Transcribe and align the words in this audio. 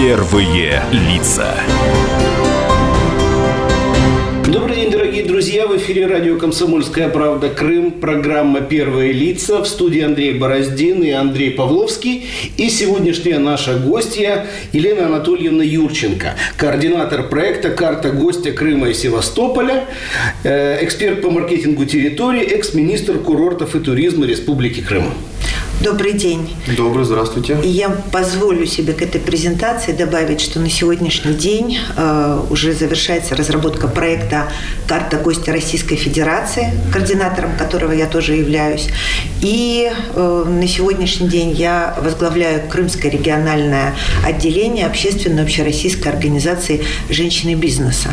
Первые 0.00 0.82
лица. 0.92 1.56
Добрый 4.50 4.76
день, 4.76 4.90
дорогие 4.90 5.24
друзья. 5.24 5.66
В 5.66 5.76
эфире 5.76 6.06
радио 6.06 6.38
«Комсомольская 6.38 7.10
правда. 7.10 7.50
Крым». 7.50 7.90
Программа 7.90 8.62
«Первые 8.62 9.12
лица». 9.12 9.62
В 9.62 9.68
студии 9.68 10.00
Андрей 10.00 10.38
Бороздин 10.38 11.02
и 11.02 11.10
Андрей 11.10 11.50
Павловский. 11.50 12.24
И 12.56 12.70
сегодняшняя 12.70 13.38
наша 13.38 13.78
гостья 13.78 14.46
Елена 14.72 15.04
Анатольевна 15.04 15.62
Юрченко. 15.62 16.34
Координатор 16.56 17.28
проекта 17.28 17.68
«Карта 17.68 18.08
гостя 18.10 18.52
Крыма 18.52 18.88
и 18.88 18.94
Севастополя». 18.94 19.84
э, 20.44 20.82
Эксперт 20.82 21.20
по 21.20 21.30
маркетингу 21.30 21.84
территории. 21.84 22.40
Экс-министр 22.40 23.18
курортов 23.18 23.76
и 23.76 23.80
туризма 23.80 24.24
Республики 24.24 24.80
Крым. 24.80 25.12
Добрый 25.80 26.12
день. 26.12 26.54
Добрый, 26.76 27.06
здравствуйте. 27.06 27.58
И 27.64 27.68
я 27.68 27.88
позволю 27.88 28.66
себе 28.66 28.92
к 28.92 29.00
этой 29.00 29.18
презентации 29.18 29.92
добавить, 29.92 30.42
что 30.42 30.60
на 30.60 30.68
сегодняшний 30.68 31.32
день 31.32 31.78
э, 31.96 32.40
уже 32.50 32.74
завершается 32.74 33.34
разработка 33.34 33.88
проекта 33.88 34.52
«Карта 34.86 35.16
гостя 35.16 35.52
Российской 35.52 35.96
Федерации», 35.96 36.70
координатором 36.92 37.56
которого 37.56 37.92
я 37.92 38.06
тоже 38.06 38.34
являюсь. 38.34 38.88
И 39.40 39.90
э, 39.90 40.44
на 40.46 40.68
сегодняшний 40.68 41.28
день 41.28 41.52
я 41.52 41.96
возглавляю 42.02 42.68
Крымское 42.68 43.10
региональное 43.10 43.94
отделение 44.26 44.84
общественной 44.84 45.44
общероссийской 45.44 46.12
организации 46.12 46.84
«Женщины 47.08 47.54
бизнеса». 47.54 48.10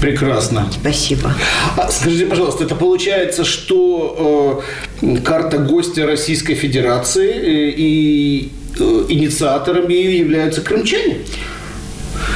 Прекрасно. 0.00 0.68
Спасибо. 0.70 1.34
А 1.76 1.90
скажите, 1.90 2.26
пожалуйста, 2.26 2.64
это 2.64 2.74
получается, 2.74 3.44
что 3.44 4.62
э, 5.02 5.16
карта 5.18 5.58
гостя 5.58 6.06
Российской 6.06 6.54
Федерации 6.54 7.32
э, 7.32 7.74
и 7.76 8.52
э, 8.78 9.04
инициатором 9.08 9.88
ее 9.88 10.18
являются 10.18 10.60
крымчане? 10.60 11.18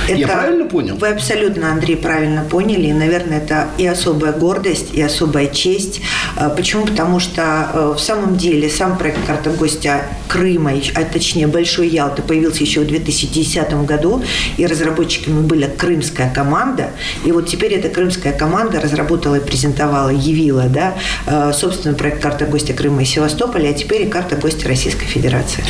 Я 0.08 0.26
правильно 0.26 0.64
понял? 0.64 0.96
Вы 0.96 1.08
абсолютно, 1.08 1.70
Андрей, 1.70 1.96
правильно 1.96 2.44
поняли. 2.44 2.88
И, 2.88 2.92
наверное, 2.92 3.38
это 3.38 3.68
и 3.78 3.86
особая 3.86 4.32
гордость, 4.32 4.92
и 4.92 5.00
особая 5.00 5.46
честь. 5.46 6.00
А, 6.36 6.48
Почему? 6.48 6.86
Потому 6.86 7.20
что 7.20 7.70
э, 7.72 7.94
в 7.96 8.00
самом 8.00 8.36
деле 8.36 8.68
сам 8.68 8.96
проект 8.96 9.26
«Карта 9.26 9.50
гостя 9.50 10.02
Крыма», 10.28 10.72
а 10.94 11.04
точнее 11.04 11.46
Большой 11.46 11.88
Ялты, 11.88 12.22
появился 12.22 12.62
еще 12.62 12.80
в 12.80 12.86
2010 12.86 13.72
году, 13.84 14.22
и 14.56 14.66
разработчиками 14.66 15.42
были 15.42 15.66
крымская 15.66 16.32
команда. 16.32 16.90
И 17.24 17.32
вот 17.32 17.48
теперь 17.48 17.74
эта 17.74 17.88
крымская 17.88 18.32
команда 18.32 18.80
разработала 18.80 19.36
и 19.36 19.40
презентовала, 19.40 20.10
явила, 20.10 20.64
да, 20.64 20.94
э, 21.26 21.52
собственный 21.52 21.96
проект 21.96 22.22
«Карта 22.22 22.46
гостя 22.46 22.72
Крыма 22.72 23.02
и 23.02 23.04
Севастополя», 23.04 23.70
а 23.70 23.72
теперь 23.72 24.02
и 24.02 24.06
«Карта 24.06 24.36
гостя 24.36 24.68
Российской 24.68 25.06
Федерации». 25.06 25.64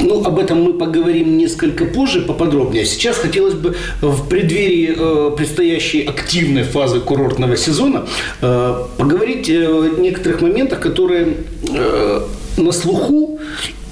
Ну, 0.00 0.22
об 0.24 0.38
этом 0.38 0.62
мы 0.62 0.74
поговорим 0.74 1.38
несколько 1.38 1.84
позже, 1.84 2.20
поподробнее. 2.20 2.84
Сейчас 2.84 3.16
хотелось 3.16 3.54
бы 3.54 3.76
в 4.00 4.28
преддверии 4.28 4.94
э, 4.96 5.36
предстоящей 5.36 6.02
активной 6.02 6.64
фазы 6.64 7.00
курортного 7.00 7.56
сезона 7.56 8.06
э, 8.40 8.74
поговорить 8.98 9.48
э, 9.48 9.66
о 9.66 9.98
некоторых 9.98 10.42
моментах, 10.42 10.80
которые 10.80 11.36
э, 11.72 12.20
на 12.56 12.72
слуху 12.72 13.38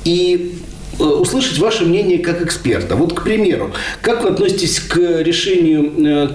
и 0.05 0.57
э, 0.99 1.03
услышать 1.03 1.59
ваше 1.59 1.85
мнение 1.85 2.19
как 2.19 2.43
эксперта. 2.43 2.97
Вот, 2.97 3.15
к 3.15 3.23
примеру, 3.23 3.73
как 4.03 4.25
вы 4.25 4.31
относитесь 4.31 4.81
к 4.81 4.99
решению 5.23 5.93
э, 6.07 6.29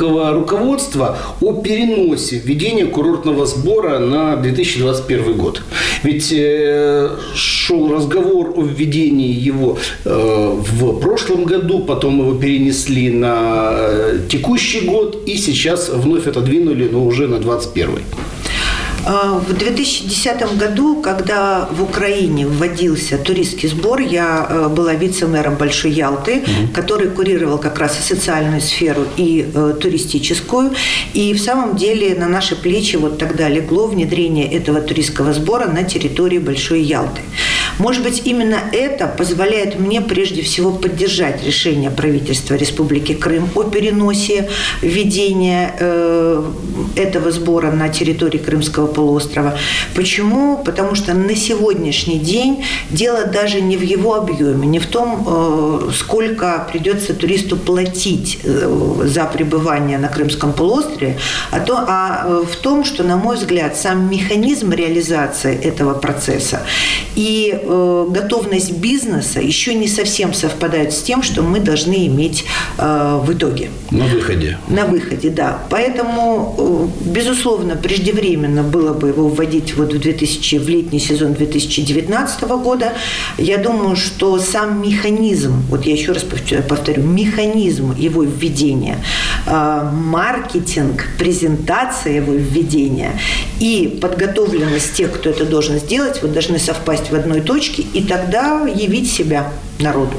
крымского 0.00 0.32
руководства 0.32 1.18
о 1.40 1.60
переносе 1.60 2.38
введения 2.38 2.86
курортного 2.86 3.46
сбора 3.46 3.98
на 3.98 4.36
2021 4.36 5.36
год? 5.36 5.62
Ведь 6.02 6.32
э, 6.32 7.10
шел 7.34 7.92
разговор 7.92 8.54
о 8.56 8.62
введении 8.62 9.32
его 9.32 9.78
э, 10.04 10.54
в 10.56 11.00
прошлом 11.00 11.44
году, 11.44 11.80
потом 11.80 12.20
его 12.20 12.34
перенесли 12.34 13.10
на 13.10 13.72
э, 13.72 14.20
текущий 14.28 14.80
год 14.80 15.22
и 15.26 15.36
сейчас 15.36 15.90
вновь 15.90 16.26
отодвинули, 16.26 16.88
но 16.90 17.04
уже 17.04 17.28
на 17.28 17.38
2021. 17.38 18.00
А, 19.06 19.38
В 19.38 19.52
2010 19.52 20.58
году, 20.58 21.00
когда 21.00 21.68
в 21.70 21.82
Украине 21.82 22.46
вводился 22.46 23.16
туристский 23.16 23.68
сбор, 23.68 24.00
я 24.00 24.46
э, 24.48 24.68
была 24.68 24.94
вице-мэром 24.94 25.56
Большой 25.56 25.92
Ялты, 25.92 26.42
который 26.74 27.08
курировал 27.08 27.58
как 27.58 27.78
раз 27.78 27.98
и 27.98 28.02
социальную 28.02 28.60
сферу, 28.60 29.06
и 29.16 29.50
э, 29.54 29.74
туристическую. 29.80 30.72
И 31.14 31.32
в 31.32 31.40
самом 31.40 31.76
деле 31.76 32.14
на 32.14 32.28
наши 32.28 32.56
плечи 32.56 32.96
вот 32.96 33.18
тогда 33.18 33.48
легло 33.48 33.86
внедрение 33.86 34.46
этого 34.52 34.80
туристского 34.80 35.32
сбора 35.32 35.66
на 35.66 35.84
территории 35.84 36.38
Большой 36.38 36.82
Ялты. 36.82 37.22
Может 37.80 38.02
быть, 38.02 38.22
именно 38.26 38.58
это 38.72 39.06
позволяет 39.06 39.80
мне 39.80 40.02
прежде 40.02 40.42
всего 40.42 40.70
поддержать 40.70 41.42
решение 41.42 41.90
правительства 41.90 42.54
Республики 42.54 43.14
Крым 43.14 43.48
о 43.54 43.62
переносе 43.62 44.50
введения 44.82 45.74
э, 45.80 46.44
этого 46.96 47.30
сбора 47.30 47.70
на 47.70 47.88
территории 47.88 48.36
Крымского 48.36 48.86
полуострова. 48.86 49.56
Почему? 49.94 50.58
Потому 50.58 50.94
что 50.94 51.14
на 51.14 51.34
сегодняшний 51.34 52.18
день 52.18 52.64
дело 52.90 53.24
даже 53.24 53.62
не 53.62 53.78
в 53.78 53.82
его 53.82 54.14
объеме, 54.14 54.66
не 54.66 54.78
в 54.78 54.86
том, 54.86 55.24
э, 55.26 55.90
сколько 55.94 56.66
придется 56.70 57.14
туристу 57.14 57.56
платить 57.56 58.40
э, 58.44 59.04
за 59.06 59.24
пребывание 59.24 59.96
на 59.96 60.08
Крымском 60.08 60.52
полуострове, 60.52 61.16
а, 61.50 61.60
то, 61.60 61.82
а 61.88 62.26
э, 62.26 62.44
в 62.52 62.56
том, 62.56 62.84
что, 62.84 63.04
на 63.04 63.16
мой 63.16 63.36
взгляд, 63.36 63.74
сам 63.74 64.10
механизм 64.10 64.70
реализации 64.72 65.58
этого 65.58 65.94
процесса 65.94 66.60
и 67.16 67.58
э, 67.70 68.06
готовность 68.10 68.72
бизнеса 68.72 69.40
еще 69.40 69.74
не 69.74 69.88
совсем 69.88 70.34
совпадают 70.34 70.92
с 70.92 71.02
тем, 71.02 71.22
что 71.22 71.42
мы 71.42 71.60
должны 71.60 72.06
иметь 72.06 72.44
э, 72.78 73.20
в 73.22 73.32
итоге. 73.32 73.70
На 73.90 74.04
выходе. 74.04 74.58
На 74.68 74.84
выходе, 74.86 75.30
да. 75.30 75.58
Поэтому, 75.70 76.54
э, 76.58 77.10
безусловно, 77.10 77.76
преждевременно 77.76 78.62
было 78.62 78.92
бы 78.92 79.08
его 79.08 79.28
вводить 79.28 79.76
вот 79.76 79.92
в, 79.92 80.00
2000, 80.00 80.58
в 80.58 80.68
летний 80.68 81.00
сезон 81.00 81.34
2019 81.34 82.42
года. 82.42 82.92
Я 83.38 83.58
думаю, 83.58 83.96
что 83.96 84.38
сам 84.38 84.82
механизм, 84.82 85.62
вот 85.68 85.86
я 85.86 85.92
еще 85.92 86.12
раз 86.12 86.24
повторю, 86.24 86.62
повторю 86.62 87.02
механизм 87.02 87.94
его 87.96 88.24
введения, 88.24 88.96
э, 89.46 89.90
маркетинг, 89.92 91.06
презентация 91.18 92.16
его 92.16 92.32
введения 92.32 93.12
и 93.60 93.98
подготовленность 94.00 94.94
тех, 94.94 95.12
кто 95.12 95.30
это 95.30 95.44
должен 95.44 95.78
сделать, 95.78 96.22
вот 96.22 96.32
должны 96.32 96.58
совпасть 96.58 97.10
в 97.10 97.14
одной 97.14 97.40
точке, 97.40 97.59
и 97.68 98.02
тогда 98.02 98.66
явить 98.66 99.10
себя 99.10 99.52
народу. 99.78 100.16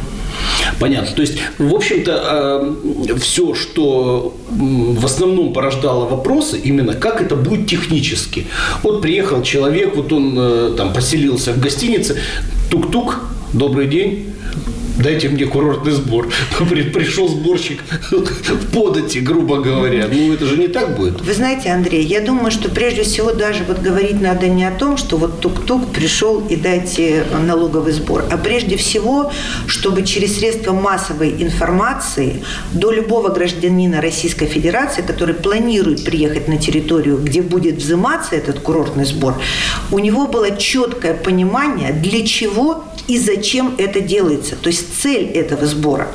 Понятно. 0.79 1.15
То 1.15 1.21
есть, 1.21 1.37
в 1.57 1.73
общем-то, 1.73 2.75
все, 3.19 3.53
что 3.53 4.35
в 4.49 5.05
основном 5.05 5.53
порождало 5.53 6.07
вопросы, 6.07 6.57
именно 6.57 6.93
как 6.93 7.21
это 7.21 7.35
будет 7.35 7.67
технически. 7.67 8.47
Вот 8.83 9.01
приехал 9.01 9.43
человек, 9.43 9.95
вот 9.95 10.11
он 10.11 10.35
э, 10.37 10.73
там 10.77 10.93
поселился 10.93 11.53
в 11.53 11.59
гостинице, 11.59 12.17
тук-тук, 12.69 13.19
добрый 13.53 13.87
день, 13.87 14.33
дайте 14.97 15.29
мне 15.29 15.45
курортный 15.45 15.91
сбор. 15.93 16.27
При- 16.69 16.83
Пришел 16.83 17.27
сборщик 17.27 17.83
подати, 18.73 19.19
грубо 19.19 19.57
говоря. 19.61 20.07
Ну, 20.11 20.33
это 20.33 20.45
же 20.45 20.57
не 20.57 20.67
так 20.67 20.95
будет. 20.97 21.21
Вы 21.21 21.33
знаете, 21.33 21.69
Андрей, 21.69 22.03
я 22.05 22.21
думаю, 22.21 22.51
что 22.51 22.69
прежде 22.69 23.03
всего 23.03 23.31
даже 23.31 23.63
вот 23.67 23.79
говорить 23.79 24.21
надо 24.21 24.47
не 24.47 24.65
о 24.65 24.71
том, 24.71 24.97
что 24.97 25.17
вот 25.17 25.39
тук-тук 25.39 25.91
пришел 25.91 26.45
и 26.47 26.55
дайте 26.55 27.25
налоговый 27.45 27.93
сбор, 27.93 28.25
а 28.31 28.37
прежде 28.37 28.77
всего, 28.77 29.31
чтобы 29.67 30.03
через 30.03 30.37
средства 30.37 30.73
массовой 30.73 31.41
информации 31.41 32.43
до 32.73 32.91
любого 32.91 33.29
гражданина 33.29 34.01
Российской 34.01 34.45
Федерации, 34.47 35.01
который 35.01 35.35
планирует 35.35 36.03
приехать 36.03 36.47
на 36.47 36.57
территорию, 36.57 37.17
где 37.17 37.41
будет 37.41 37.75
взиматься 37.75 38.35
этот 38.35 38.59
курортный 38.59 39.05
сбор, 39.05 39.35
у 39.91 39.99
него 39.99 40.27
было 40.27 40.55
четкое 40.55 41.13
понимание, 41.13 41.91
для 41.93 42.25
чего 42.25 42.83
и 43.07 43.17
зачем 43.17 43.75
это 43.77 44.01
делается. 44.01 44.55
То 44.55 44.67
есть 44.67 45.01
цель 45.01 45.25
этого 45.25 45.65
сбора. 45.65 46.07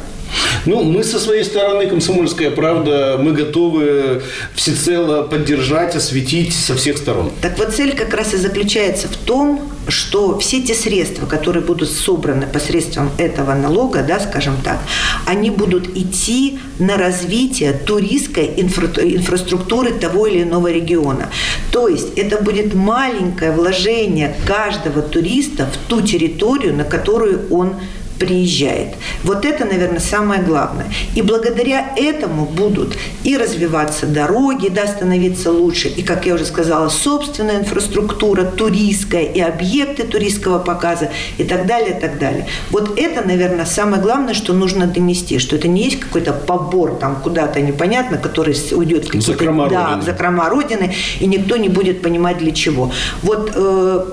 Ну, 0.67 0.83
мы 0.83 1.05
со 1.05 1.21
своей 1.21 1.45
стороны, 1.45 1.87
«Комсомольская 1.87 2.51
правда», 2.51 3.19
мы 3.21 3.31
готовы 3.33 4.23
всецело 4.55 5.23
поддержать, 5.23 5.95
осветить 5.95 6.53
со 6.53 6.75
всех 6.75 6.99
сторон. 6.99 7.31
Так 7.41 7.57
вот, 7.57 7.73
цель 7.73 7.95
как 7.95 8.13
раз 8.13 8.35
и 8.35 8.37
заключается 8.37 9.07
в 9.07 9.17
том, 9.17 9.63
что 9.87 10.37
все 10.41 10.61
те 10.63 10.75
средства, 10.75 11.27
которые 11.27 11.63
будут 11.65 11.89
собраны 11.89 12.49
посредством 12.49 13.13
этого 13.17 13.55
налога, 13.55 14.03
да, 14.03 14.19
скажем 14.19 14.57
так, 14.65 14.81
они 15.25 15.51
будут 15.51 15.97
идти 15.97 16.59
на 16.81 16.97
развитие 16.97 17.73
туристской 17.73 18.47
инфра- 18.47 19.17
инфраструктуры 19.17 19.93
того 19.93 20.27
или 20.27 20.43
иного 20.43 20.73
региона. 20.73 21.31
То 21.71 21.87
есть 21.87 22.19
это 22.19 22.43
будет 22.43 22.75
маленькое 22.75 23.53
вложение 23.53 24.35
каждого 24.45 25.01
туриста 25.03 25.67
в 25.67 25.89
ту 25.89 26.01
территорию, 26.01 26.75
на 26.75 26.83
которую 26.83 27.47
он 27.51 27.75
приезжает. 28.19 28.95
Вот 29.23 29.45
это, 29.45 29.65
наверное, 29.65 30.01
самое 30.01 30.43
главное. 30.43 30.87
И 31.15 31.23
благодаря 31.23 31.93
этому 31.97 32.47
будут 32.47 32.97
и 33.25 33.37
развиваться 33.37 34.07
дороги, 34.07 34.69
да, 34.69 34.87
становиться 34.87 35.51
лучше, 35.51 35.89
и, 35.89 36.03
как 36.03 36.27
я 36.27 36.35
уже 36.35 36.45
сказала, 36.45 36.89
собственная 36.89 37.61
инфраструктура 37.61 38.45
туристская, 38.45 39.25
и 39.25 39.41
объекты 39.41 40.05
туристского 40.05 40.59
показа, 40.59 41.11
и 41.39 41.45
так 41.45 41.67
далее, 41.67 41.97
и 41.97 42.01
так 42.01 42.19
далее. 42.19 42.47
Вот 42.71 42.99
это, 42.99 43.27
наверное, 43.27 43.67
самое 43.67 44.03
главное, 44.03 44.35
что 44.35 44.53
нужно 44.53 44.87
донести, 44.87 45.39
что 45.39 45.57
это 45.57 45.69
не 45.69 45.85
есть 45.85 46.01
какой-то 46.01 46.33
побор 46.33 46.97
там 46.97 47.17
куда-то 47.17 47.61
непонятно, 47.61 48.19
который 48.19 48.57
уйдет 48.73 49.05
в 49.05 49.07
какие-то... 49.09 49.33
Закрома 49.33 49.69
да, 49.69 50.01
закрома 50.01 50.49
Родины, 50.49 50.95
и 51.21 51.27
никто 51.27 51.57
не 51.57 51.69
будет 51.69 52.03
понимать 52.03 52.39
для 52.39 52.53
чего. 52.53 52.91
Вот 53.23 53.53
э, 53.55 54.05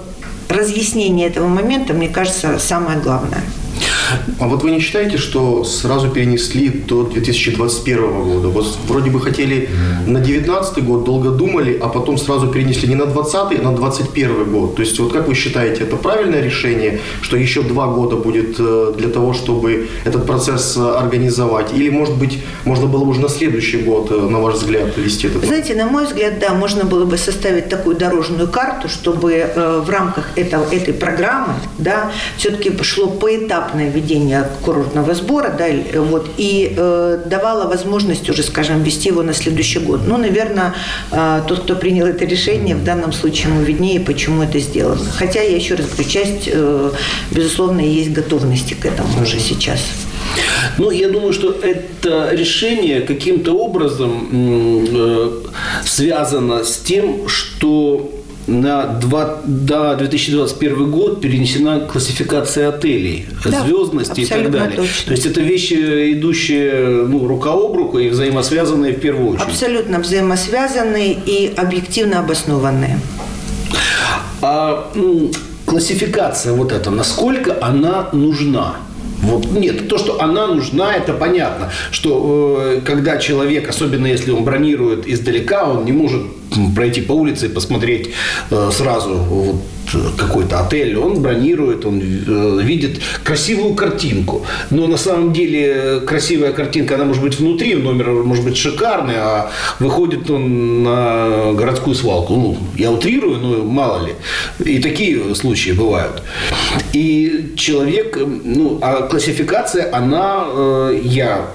разъяснение 0.50 1.28
этого 1.28 1.48
момента, 1.48 1.94
мне 1.94 2.10
кажется, 2.10 2.60
самое 2.60 3.00
главное. 3.00 3.42
А 4.40 4.48
вот 4.48 4.64
вы 4.64 4.72
не 4.72 4.80
считаете, 4.80 5.18
что 5.18 5.64
сразу 5.64 6.10
перенесли 6.10 6.70
до 6.70 7.04
2021 7.04 8.24
года? 8.24 8.48
Вот 8.50 8.66
вроде 8.88 9.10
бы 9.10 9.20
хотели 9.22 9.70
на 10.06 10.20
2019 10.20 10.84
год, 10.84 11.04
долго 11.04 11.30
думали, 11.30 11.78
а 11.82 11.88
потом 11.88 12.18
сразу 12.18 12.48
перенесли 12.48 12.88
не 12.90 12.96
на 12.96 13.06
2020, 13.06 13.60
а 13.60 13.64
на 13.64 13.76
2021 13.76 14.52
год. 14.52 14.76
То 14.76 14.82
есть 14.82 15.00
вот 15.00 15.14
как 15.14 15.28
вы 15.28 15.36
считаете, 15.36 15.84
это 15.84 15.96
правильное 15.96 16.42
решение, 16.42 17.00
что 17.22 17.38
еще 17.38 17.62
два 17.62 17.88
года 17.88 18.16
будет 18.16 18.56
э, 18.60 18.94
для 18.98 19.10
того, 19.10 19.34
чтобы 19.34 19.88
этот 20.06 20.26
процесс 20.26 20.78
э, 20.78 20.82
организовать? 20.82 21.74
Или, 21.74 21.90
может 21.90 22.16
быть, 22.16 22.40
можно 22.66 22.88
было 22.88 23.04
бы 23.04 23.12
уже 23.12 23.22
на 23.22 23.30
следующий 23.30 23.78
год, 23.78 24.12
э, 24.12 24.16
на 24.16 24.40
ваш 24.40 24.56
взгляд, 24.56 24.98
вести 24.98 25.28
этот 25.28 25.46
Знаете, 25.46 25.76
на 25.76 25.86
мой 25.86 26.06
взгляд, 26.06 26.40
да, 26.40 26.54
можно 26.54 26.84
было 26.84 27.06
бы 27.06 27.18
составить 27.18 27.70
такую 27.70 27.96
дорожную 27.96 28.48
карту, 28.48 28.90
чтобы 28.90 29.48
в 29.56 29.90
рамках 29.90 30.26
этого, 30.36 30.66
этой 30.72 30.94
программы, 30.94 31.54
да, 31.78 32.12
все-таки 32.38 32.72
шло 32.84 33.08
поэтапное 33.08 33.90
ведение 33.90 34.03
курортного 34.64 35.14
сбора, 35.14 35.54
да, 35.58 35.68
э, 35.68 36.00
вот, 36.00 36.30
и 36.38 36.74
э, 36.76 37.20
давало 37.26 37.68
возможность 37.68 38.30
уже, 38.30 38.44
скажем, 38.44 38.84
вести 38.84 39.10
его 39.10 39.24
на 39.24 39.34
следующий 39.34 39.80
год. 39.80 40.02
Ну, 40.08 40.18
наверное, 40.18 40.74
э, 41.12 41.42
тот, 41.48 41.64
кто 41.64 41.76
принял 41.76 42.06
это 42.06 42.26
решение, 42.26 42.76
в 42.76 42.84
данном 42.84 43.14
случае 43.14 43.54
ему 43.54 43.62
виднее, 43.62 44.00
почему 44.00 44.44
это 44.44 44.60
сделано. 44.60 45.10
Хотя, 45.18 45.42
я 45.42 45.56
еще 45.56 45.76
раз 45.76 45.88
говорю, 45.88 46.10
часть, 46.10 46.48
э, 46.48 46.92
безусловно, 47.32 47.82
есть 47.82 48.12
готовности 48.12 48.74
к 48.74 48.86
этому 48.86 49.22
уже 49.22 49.40
сейчас. 49.40 49.80
Ну, 50.78 50.92
я 50.92 51.10
думаю, 51.10 51.34
что 51.34 51.52
это 51.52 52.30
решение 52.32 53.02
каким-то 53.02 53.54
образом 53.54 54.30
э, 54.32 55.42
связано 55.86 56.64
с 56.64 56.78
тем, 56.78 57.28
что 57.28 58.10
на 58.48 58.86
два, 58.88 59.40
до 59.46 59.96
2021 59.96 60.92
год 60.92 61.22
перенесена 61.22 61.80
классификация 61.82 62.70
отелей, 62.70 63.26
Да, 63.46 63.62
звездности 63.62 64.22
и 64.22 64.26
так 64.26 64.52
далее. 64.52 64.78
точно. 64.78 65.06
То 65.06 65.12
есть 65.12 65.26
это 65.26 65.42
вещи, 65.42 66.14
идущие 66.14 67.06
ну, 67.08 67.28
рука 67.28 67.52
об 67.54 67.76
руку 67.76 68.00
и 68.00 68.10
взаимосвязанные 68.10 68.94
в 68.94 69.00
первую 69.00 69.30
очередь. 69.36 69.48
Абсолютно 69.48 70.00
взаимосвязанные 70.00 71.18
и 71.26 71.54
объективно 71.56 72.20
обоснованные. 72.20 73.00
А 74.42 74.92
классификация 75.66 76.54
вот 76.54 76.72
эта, 76.72 76.92
насколько 76.92 77.58
она 77.62 78.10
нужна? 78.12 78.76
Вот, 79.24 79.52
нет, 79.52 79.88
то, 79.88 79.98
что 79.98 80.22
она 80.22 80.48
нужна, 80.48 80.96
это 80.96 81.14
понятно. 81.14 81.72
Что 81.92 82.60
э, 82.60 82.82
когда 82.82 83.18
человек, 83.18 83.70
особенно 83.70 84.08
если 84.08 84.32
он 84.32 84.44
бронирует 84.44 85.08
издалека, 85.08 85.64
он 85.64 85.86
не 85.86 85.94
может 85.94 86.24
пройти 86.76 87.02
по 87.02 87.14
улице 87.14 87.46
и 87.46 87.50
посмотреть 87.50 88.12
э, 88.52 88.70
сразу 88.72 89.16
вот, 89.16 89.56
какой-то 90.18 90.60
отель. 90.60 90.98
Он 90.98 91.22
бронирует, 91.22 91.86
он 91.86 92.00
э, 92.00 92.64
видит 92.64 93.02
красивую 93.24 93.76
картинку. 93.76 94.46
Но 94.70 94.88
на 94.88 94.98
самом 94.98 95.34
деле 95.34 95.74
э, 95.76 96.00
красивая 96.02 96.52
картинка, 96.54 96.96
она 96.96 97.06
может 97.06 97.24
быть 97.24 97.40
внутри, 97.40 97.76
номер 97.76 98.12
может 98.12 98.44
быть 98.44 98.58
шикарный, 98.58 99.16
а 99.18 99.52
выходит 99.80 100.30
он 100.30 100.84
на 100.84 101.54
городскую 101.54 101.96
свалку. 101.96 102.36
Ну, 102.36 102.58
я 102.76 102.92
утрирую, 102.92 103.38
но 103.38 103.64
мало 103.64 104.06
ли. 104.06 104.14
И 104.66 104.80
такие 104.80 105.36
случаи 105.36 105.72
бывают. 105.72 106.24
И 106.94 107.54
человек, 107.58 108.18
э, 108.18 108.26
ну, 108.26 108.80
а 108.82 109.08
классификация, 109.08 109.90
она, 109.94 110.46
я 111.04 111.48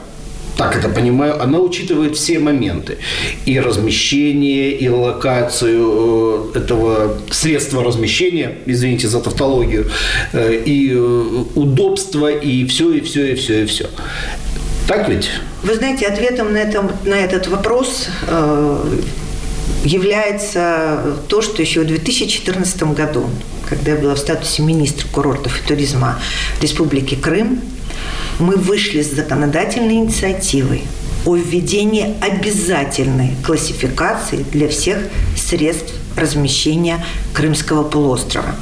так 0.59 0.75
это 0.75 0.89
понимаю, 0.89 1.41
она 1.41 1.61
учитывает 1.61 2.17
все 2.17 2.41
моменты. 2.41 2.99
И 3.47 3.61
размещение, 3.61 4.73
и 4.73 4.89
локацию 4.89 6.51
э, 6.53 6.59
этого 6.59 7.17
средства 7.31 7.85
размещения, 7.85 8.59
извините 8.67 9.07
за 9.07 9.21
тавтологию, 9.21 9.89
э, 10.33 10.61
и 10.67 10.91
э, 10.93 11.45
удобство, 11.55 12.29
и 12.29 12.67
все, 12.67 12.93
и 12.93 13.01
все, 13.01 13.33
и 13.33 13.35
все, 13.37 13.63
и 13.63 13.67
все. 13.67 13.89
Так 14.89 15.09
ведь? 15.09 15.31
Вы 15.63 15.77
знаете, 15.77 16.07
ответом 16.07 16.53
на, 16.53 16.59
этом, 16.59 16.91
на 17.05 17.15
этот 17.15 17.47
вопрос 17.47 18.09
является 19.85 21.19
то, 21.29 21.41
что 21.41 21.63
еще 21.63 21.83
в 21.83 21.87
2014 21.87 22.83
году, 22.95 23.31
когда 23.69 23.93
я 23.93 23.97
была 23.97 24.15
в 24.17 24.19
статусе 24.19 24.63
министра 24.63 25.07
курортов 25.07 25.61
и 25.61 25.69
туризма 25.69 26.19
Республики 26.61 27.15
Крым, 27.15 27.61
мы 28.39 28.57
вышли 28.57 29.03
с 29.03 29.15
законодательной 29.15 29.97
инициативой 29.97 30.83
о 31.25 31.37
введении 31.37 32.15
обязательной 32.21 33.35
классификации 33.45 34.45
для 34.53 34.69
всех 34.69 34.99
средств 35.37 35.93
размещения 36.19 37.05
Крымского 37.33 37.83
полуострова. 37.85 38.55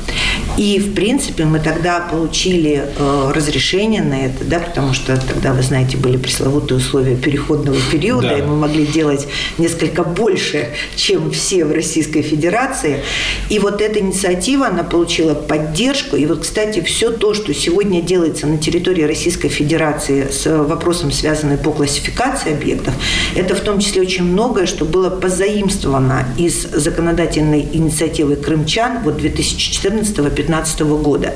И, 0.56 0.78
в 0.78 0.94
принципе, 0.94 1.44
мы 1.44 1.58
тогда 1.58 2.00
получили 2.00 2.82
э, 2.96 3.32
разрешение 3.34 4.02
на 4.02 4.26
это, 4.26 4.44
да, 4.44 4.58
потому 4.58 4.94
что 4.94 5.16
тогда, 5.16 5.52
вы 5.52 5.62
знаете, 5.62 5.96
были 5.96 6.16
пресловутые 6.16 6.78
условия 6.78 7.16
переходного 7.16 7.76
периода, 7.92 8.28
Да. 8.28 8.38
и 8.38 8.42
мы 8.42 8.56
могли 8.56 8.86
делать 8.86 9.26
несколько 9.58 10.02
больше, 10.02 10.68
чем 10.96 11.30
все 11.30 11.64
в 11.64 11.72
Российской 11.72 12.22
Федерации. 12.22 13.02
И 13.50 13.58
вот 13.58 13.80
эта 13.82 14.00
инициатива, 14.00 14.68
она 14.68 14.82
получила 14.82 15.34
поддержку. 15.34 16.16
И 16.16 16.26
вот, 16.26 16.40
кстати, 16.40 16.80
все 16.80 17.10
то, 17.10 17.34
что 17.34 17.52
сегодня 17.54 18.00
делается 18.02 18.46
на 18.46 18.58
территории 18.58 19.02
Российской 19.02 19.48
Федерации 19.48 20.28
с 20.30 20.46
вопросом, 20.46 21.12
связанным 21.12 21.58
по 21.58 21.70
классификации 21.70 22.52
объектов, 22.52 22.94
это 23.34 23.54
в 23.54 23.60
том 23.60 23.78
числе 23.80 24.02
очень 24.02 24.24
многое, 24.24 24.66
что 24.66 24.84
было 24.84 25.10
позаимствовано 25.10 26.24
из 26.38 26.62
законодательной 26.62 27.45
инициативы 27.54 28.36
крымчан 28.36 29.02
вот 29.02 29.20
2014-2015 29.20 31.02
года. 31.02 31.34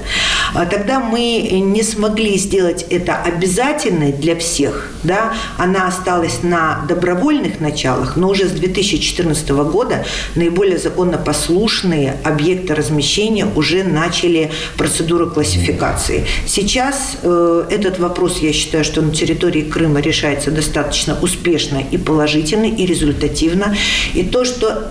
А 0.55 0.67
Тогда 0.67 1.01
мы 1.01 1.49
не 1.51 1.83
смогли 1.83 2.37
сделать 2.39 2.87
это 2.91 3.17
обязательной 3.17 4.12
для 4.12 4.37
всех, 4.37 4.91
да, 5.03 5.33
она 5.59 5.89
осталась 5.89 6.43
на 6.43 6.85
добровольных 6.89 7.61
началах, 7.61 8.17
но 8.17 8.29
уже 8.29 8.47
с 8.47 8.53
2014 8.53 9.49
года 9.51 10.05
наиболее 10.35 10.79
законопослушные 10.79 12.17
объекты 12.25 12.75
размещения 12.75 13.47
уже 13.56 13.85
начали 13.85 14.51
процедуру 14.77 15.31
классификации. 15.31 16.25
Сейчас 16.46 17.17
э, 17.23 17.65
этот 17.70 17.99
вопрос, 17.99 18.39
я 18.39 18.53
считаю, 18.53 18.84
что 18.84 19.03
на 19.03 19.13
территории 19.13 19.63
Крыма 19.63 20.01
решается 20.01 20.51
достаточно 20.51 21.19
успешно 21.20 21.82
и 21.91 21.99
положительно, 21.99 22.67
и 22.67 22.87
результативно. 22.87 23.77
И 24.15 24.23
то, 24.23 24.44
что 24.44 24.91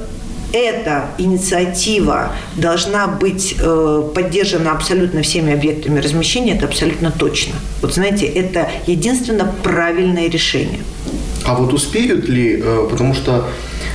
эта 0.54 1.06
инициатива 1.18 2.32
должна 2.58 3.08
быть 3.08 3.56
э, 3.60 4.04
поддержана 4.14 4.72
абсолютно 4.72 5.22
всеми 5.22 5.54
объектами 5.54 6.00
размещения, 6.00 6.56
это 6.56 6.66
абсолютно 6.66 7.12
точно. 7.12 7.54
Вот 7.82 7.94
знаете, 7.94 8.26
это 8.26 8.70
единственно 8.88 9.54
правильное 9.64 10.30
решение. 10.30 10.80
А 11.46 11.56
вот 11.56 11.74
успеют 11.74 12.30
ли, 12.30 12.62
э, 12.64 12.88
потому 12.90 13.14
что 13.14 13.46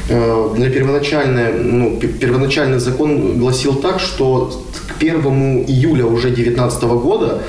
э, 0.08 0.48
для 0.56 0.70
первоначальной, 0.70 1.52
ну, 1.62 1.96
пе- 1.96 2.08
первоначальный 2.08 2.78
закон 2.78 3.38
гласил 3.38 3.74
так, 3.74 4.00
что 4.00 4.50
к 4.88 5.02
1 5.02 5.64
июля 5.66 6.06
уже 6.06 6.28
2019 6.28 6.82
года 6.82 7.42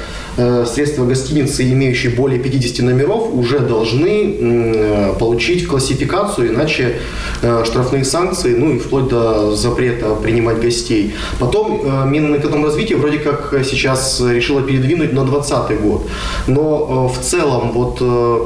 средства 0.66 1.06
гостиницы, 1.06 1.64
имеющие 1.72 2.12
более 2.12 2.40
50 2.40 2.86
номеров, 2.86 3.34
уже 3.34 3.60
должны 3.60 4.36
э, 4.40 5.14
получить 5.18 5.68
классификацию, 5.68 6.54
иначе 6.54 6.98
э, 7.42 7.64
штрафные 7.66 8.04
санкции, 8.04 8.56
ну 8.56 8.74
и 8.74 8.80
вплоть 8.80 9.08
до 9.08 9.56
запрета 9.56 10.16
принимать 10.16 10.60
гостей. 10.60 11.14
Потом 11.40 11.82
э, 11.84 12.10
Минэкономразвитие 12.10 12.98
вроде 12.98 13.20
как 13.20 13.54
сейчас 13.64 14.22
решило 14.22 14.62
передвинуть 14.62 15.14
на 15.14 15.24
2020 15.24 15.82
год. 15.82 16.08
Но 16.48 17.10
э, 17.12 17.20
в 17.20 17.24
целом 17.24 17.72
вот 17.72 17.98
э, 18.02 18.40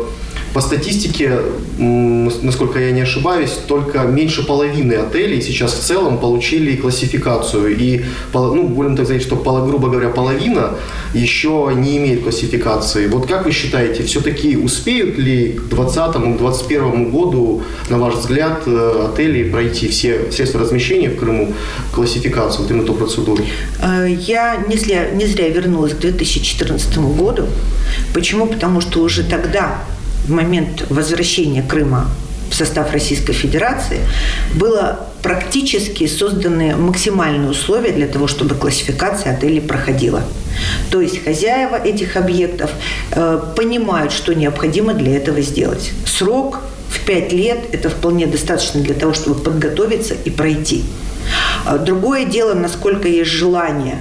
по 0.54 0.62
статистике, 0.62 1.40
насколько 1.78 2.80
я 2.80 2.92
не 2.92 3.02
ошибаюсь, 3.02 3.52
только 3.68 4.00
меньше 4.00 4.46
половины 4.46 4.94
отелей 4.94 5.42
сейчас 5.42 5.74
в 5.74 5.80
целом 5.80 6.18
получили 6.18 6.76
классификацию. 6.76 7.78
И, 7.78 8.04
ну, 8.34 8.68
будем 8.68 8.96
так 8.96 9.06
сказать, 9.06 9.22
что, 9.22 9.36
грубо 9.36 9.90
говоря, 9.90 10.10
половина 10.10 10.72
еще 11.14 11.72
не 11.76 11.98
имеет 11.98 12.24
классификации. 12.24 13.08
Вот 13.08 13.28
как 13.28 13.46
вы 13.46 13.52
считаете, 13.52 14.04
все-таки 14.04 14.58
успеют 14.58 15.18
ли 15.18 15.54
к 15.54 15.74
2020-2021 15.74 17.12
году, 17.12 17.62
на 17.90 17.98
ваш 17.98 18.16
взгляд, 18.16 18.64
э, 18.66 19.08
отели 19.12 19.50
пройти 19.50 19.88
все 19.88 20.32
средства 20.32 20.62
размещения 20.62 21.10
в 21.10 21.18
Крыму 21.18 21.54
классификацию, 21.94 22.64
вот 22.64 22.72
именно 22.72 22.84
эту 22.84 22.94
процедуру? 22.94 23.44
Э, 23.82 24.08
я 24.10 24.58
не 24.68 24.78
зря, 24.78 25.10
не 25.12 25.26
зря 25.26 25.50
вернулась 25.50 25.94
к 25.94 26.00
2014 26.00 26.98
году. 26.98 27.48
Почему? 28.14 28.48
Потому 28.48 28.82
что 28.82 29.02
уже 29.02 29.24
тогда 29.24 29.84
в 30.30 30.32
момент 30.32 30.86
возвращения 30.90 31.64
Крыма 31.64 32.08
в 32.52 32.56
состав 32.56 32.92
Российской 32.94 33.34
Федерации 33.34 34.00
было 34.54 35.08
практически 35.24 36.08
созданы 36.08 36.76
максимальные 36.76 37.50
условия 37.50 37.92
для 37.92 38.08
того, 38.08 38.28
чтобы 38.28 38.56
классификация 38.56 39.34
отелей 39.34 39.62
проходила. 39.62 40.24
То 40.92 41.02
есть 41.02 41.24
хозяева 41.24 41.76
этих 41.76 42.16
объектов 42.16 42.72
э, 43.12 43.40
понимают, 43.56 44.12
что 44.12 44.34
необходимо 44.34 44.94
для 44.94 45.16
этого 45.16 45.42
сделать. 45.42 45.92
Срок 46.06 46.60
в 46.90 47.00
5 47.06 47.34
лет– 47.34 47.60
это 47.72 47.90
вполне 47.90 48.28
достаточно 48.28 48.82
для 48.82 48.94
того, 48.94 49.14
чтобы 49.14 49.42
подготовиться 49.42 50.14
и 50.14 50.30
пройти. 50.30 50.84
А 51.66 51.78
другое 51.78 52.26
дело, 52.26 52.54
насколько 52.54 53.08
есть 53.08 53.32
желание 53.32 54.00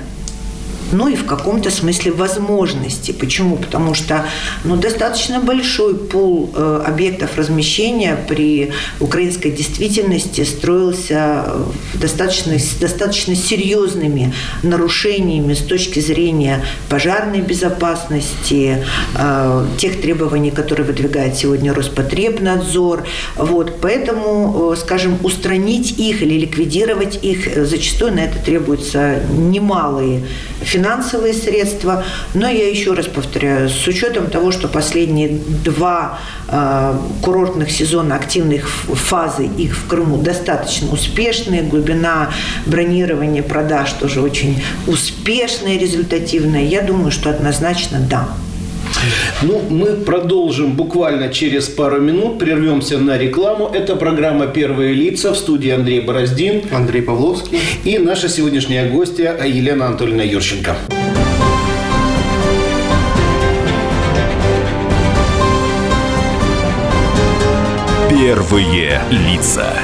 ну 0.92 1.08
и 1.08 1.16
в 1.16 1.24
каком-то 1.26 1.70
смысле 1.70 2.12
возможности. 2.12 3.12
Почему? 3.12 3.56
Потому 3.56 3.94
что 3.94 4.24
ну, 4.64 4.76
достаточно 4.76 5.40
большой 5.40 5.94
пул 5.96 6.50
э, 6.54 6.82
объектов 6.86 7.36
размещения 7.36 8.16
при 8.28 8.72
украинской 9.00 9.50
действительности 9.50 10.44
строился 10.44 11.44
достаточно, 11.94 12.58
с 12.58 12.74
достаточно 12.74 13.34
серьезными 13.34 14.32
нарушениями 14.62 15.54
с 15.54 15.60
точки 15.60 16.00
зрения 16.00 16.64
пожарной 16.88 17.40
безопасности, 17.40 18.84
э, 19.14 19.66
тех 19.78 20.00
требований, 20.00 20.50
которые 20.50 20.86
выдвигает 20.86 21.36
сегодня 21.36 21.74
Роспотребнадзор. 21.74 23.04
Вот, 23.36 23.80
поэтому, 23.80 24.72
э, 24.72 24.76
скажем, 24.76 25.18
устранить 25.22 25.98
их 25.98 26.22
или 26.22 26.38
ликвидировать 26.38 27.18
их 27.22 27.56
э, 27.56 27.64
зачастую 27.64 28.14
на 28.14 28.20
это 28.20 28.38
требуются 28.38 29.20
немалые 29.30 30.22
финансовые 30.60 30.77
финансовые 30.78 31.34
средства. 31.34 32.04
Но 32.34 32.48
я 32.48 32.68
еще 32.68 32.92
раз 32.92 33.06
повторяю, 33.06 33.68
с 33.68 33.86
учетом 33.86 34.30
того, 34.30 34.52
что 34.52 34.68
последние 34.68 35.28
два 35.64 36.18
э, 36.48 36.94
курортных 37.22 37.70
сезона 37.70 38.14
активных 38.14 38.68
фазы 38.68 39.46
их 39.46 39.76
в 39.76 39.86
Крыму 39.88 40.18
достаточно 40.18 40.92
успешные, 40.92 41.62
глубина 41.62 42.30
бронирования 42.66 43.42
продаж 43.42 43.92
тоже 43.92 44.20
очень 44.20 44.62
успешная, 44.86 45.78
результативная, 45.78 46.64
я 46.64 46.82
думаю, 46.82 47.10
что 47.10 47.30
однозначно 47.30 47.98
да. 47.98 48.28
Ну, 49.42 49.62
мы 49.68 49.92
продолжим 49.94 50.72
буквально 50.72 51.28
через 51.28 51.68
пару 51.68 52.00
минут. 52.00 52.38
Прервемся 52.38 52.98
на 52.98 53.16
рекламу. 53.16 53.70
Это 53.72 53.96
программа 53.96 54.46
«Первые 54.46 54.94
лица» 54.94 55.32
в 55.32 55.36
студии 55.36 55.70
Андрей 55.70 56.00
Бороздин. 56.00 56.62
Андрей 56.72 57.02
Павловский. 57.02 57.58
И 57.84 57.98
наша 57.98 58.28
сегодняшняя 58.28 58.88
гостья 58.88 59.36
Елена 59.44 59.86
Анатольевна 59.86 60.22
Юрченко. 60.22 60.76
Первые 68.10 69.00
лица. 69.10 69.74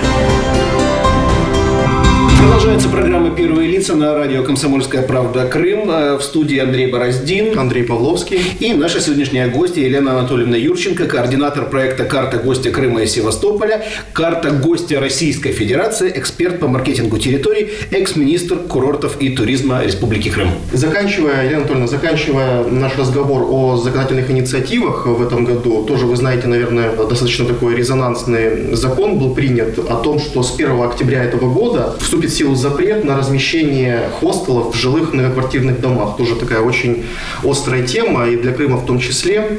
Продолжается 2.40 2.88
программа 2.88 3.30
«Первые 3.30 3.63
лица» 3.84 3.96
на 3.96 4.14
радио 4.14 4.42
«Комсомольская 4.42 5.02
правда. 5.02 5.46
Крым». 5.46 5.90
Э, 5.90 6.16
в 6.16 6.22
студии 6.22 6.58
Андрей 6.58 6.90
Бороздин. 6.90 7.58
Андрей 7.58 7.84
Павловский. 7.84 8.40
И 8.58 8.72
наша 8.72 8.98
сегодняшняя 8.98 9.48
гостья 9.48 9.82
Елена 9.82 10.18
Анатольевна 10.18 10.56
Юрченко, 10.56 11.04
координатор 11.04 11.68
проекта 11.68 12.04
«Карта 12.04 12.38
гостя 12.38 12.70
Крыма 12.70 13.02
и 13.02 13.06
Севастополя», 13.06 13.84
«Карта 14.14 14.52
гостя 14.52 15.00
Российской 15.00 15.52
Федерации», 15.52 16.10
эксперт 16.16 16.60
по 16.60 16.68
маркетингу 16.68 17.18
территорий, 17.18 17.72
экс-министр 17.90 18.56
курортов 18.56 19.20
и 19.20 19.28
туризма 19.36 19.84
Республики 19.84 20.30
Крым. 20.30 20.48
Заканчивая, 20.72 21.44
Елена 21.44 21.58
Анатольевна, 21.58 21.86
заканчивая 21.86 22.64
наш 22.64 22.96
разговор 22.96 23.46
о 23.50 23.76
законодательных 23.76 24.30
инициативах 24.30 25.04
в 25.04 25.20
этом 25.20 25.44
году, 25.44 25.84
тоже 25.84 26.06
вы 26.06 26.16
знаете, 26.16 26.46
наверное, 26.46 26.90
достаточно 26.96 27.44
такой 27.44 27.76
резонансный 27.76 28.74
закон 28.74 29.18
был 29.18 29.34
принят 29.34 29.78
о 29.78 29.96
том, 29.96 30.18
что 30.18 30.42
с 30.42 30.54
1 30.54 30.80
октября 30.80 31.22
этого 31.22 31.52
года 31.52 31.94
вступит 32.00 32.32
силу 32.32 32.54
запрет 32.54 33.04
на 33.04 33.18
размещение 33.18 33.73
хостелов 34.20 34.74
в 34.74 34.76
жилых 34.76 35.12
многоквартирных 35.12 35.80
домах. 35.80 36.16
Тоже 36.16 36.34
такая 36.36 36.60
очень 36.60 37.04
острая 37.42 37.86
тема, 37.86 38.26
и 38.28 38.36
для 38.36 38.52
Крыма 38.52 38.76
в 38.76 38.86
том 38.86 38.98
числе. 38.98 39.58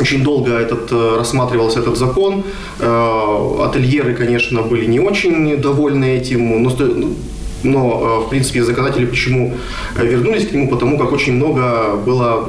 Очень 0.00 0.22
долго 0.22 0.50
этот, 0.50 0.92
э, 0.92 1.16
рассматривался 1.18 1.80
этот 1.80 1.96
закон. 1.96 2.42
Э, 2.80 3.64
ательеры, 3.64 4.14
конечно, 4.14 4.62
были 4.62 4.86
не 4.86 5.00
очень 5.00 5.56
довольны 5.60 6.16
этим. 6.16 6.62
Но 6.62 6.70
но, 7.64 8.20
э, 8.22 8.26
в 8.26 8.28
принципе, 8.28 8.62
законодатели 8.62 9.06
почему 9.06 9.54
э, 9.96 10.06
вернулись 10.06 10.46
к 10.46 10.52
нему? 10.52 10.68
Потому 10.68 10.98
как 10.98 11.12
очень 11.12 11.32
много 11.32 11.96
было 11.96 12.48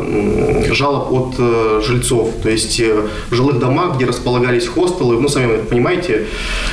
жалоб 0.72 1.12
от 1.12 1.36
э, 1.40 1.82
жильцов. 1.86 2.30
То 2.44 2.50
есть 2.50 2.82
в 3.30 3.36
жилых 3.36 3.60
домах, 3.60 3.96
где 3.96 4.06
располагались 4.06 4.68
хостелы, 4.68 5.20
ну, 5.20 5.30
сами 5.30 5.58
понимаете, 5.70 6.26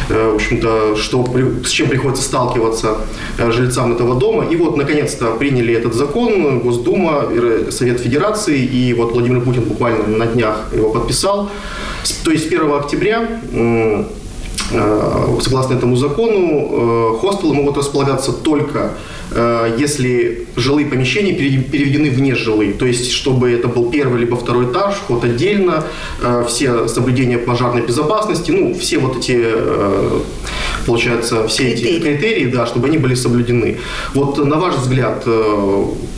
в 0.08 0.34
общем-то, 0.34 0.96
что, 0.96 1.24
с 1.64 1.70
чем 1.70 1.88
приходится 1.88 2.22
сталкиваться 2.22 2.96
жильцам 3.38 3.92
этого 3.92 4.18
дома. 4.18 4.44
И 4.44 4.56
вот, 4.56 4.76
наконец-то, 4.76 5.32
приняли 5.32 5.74
этот 5.74 5.94
закон, 5.94 6.60
Госдума, 6.60 7.26
Совет 7.70 8.00
Федерации, 8.00 8.58
и 8.58 8.92
вот 8.94 9.12
Владимир 9.12 9.40
Путин 9.40 9.62
буквально 9.62 10.06
на 10.06 10.26
днях 10.26 10.68
его 10.72 10.90
подписал. 10.90 11.50
То 12.24 12.30
есть 12.30 12.46
1 12.46 12.72
октября 12.72 13.28
согласно 15.40 15.74
этому 15.74 15.96
закону, 15.96 17.14
э, 17.14 17.18
хостелы 17.20 17.54
могут 17.54 17.76
располагаться 17.76 18.32
только 18.32 18.92
Э, 19.34 19.74
если 19.78 20.46
жилые 20.56 20.86
помещения 20.86 21.32
переведены 21.32 22.10
в 22.10 22.20
нежилые, 22.20 22.74
то 22.74 22.84
есть 22.84 23.12
чтобы 23.12 23.50
это 23.50 23.68
был 23.68 23.90
первый 23.90 24.20
либо 24.20 24.36
второй 24.36 24.70
этаж, 24.70 24.94
вход 24.96 25.24
отдельно, 25.24 25.84
э, 26.20 26.44
все 26.48 26.86
соблюдения 26.88 27.38
пожарной 27.38 27.82
безопасности, 27.82 28.50
ну, 28.50 28.74
все 28.74 28.98
вот 28.98 29.16
эти, 29.16 29.38
э, 29.38 30.20
получается, 30.86 31.46
все 31.48 31.72
критерии. 31.72 31.96
эти 31.96 32.02
критерии, 32.02 32.46
да, 32.46 32.66
чтобы 32.66 32.88
они 32.88 32.98
были 32.98 33.14
соблюдены. 33.14 33.78
Вот 34.14 34.38
на 34.44 34.56
ваш 34.58 34.76
взгляд, 34.76 35.24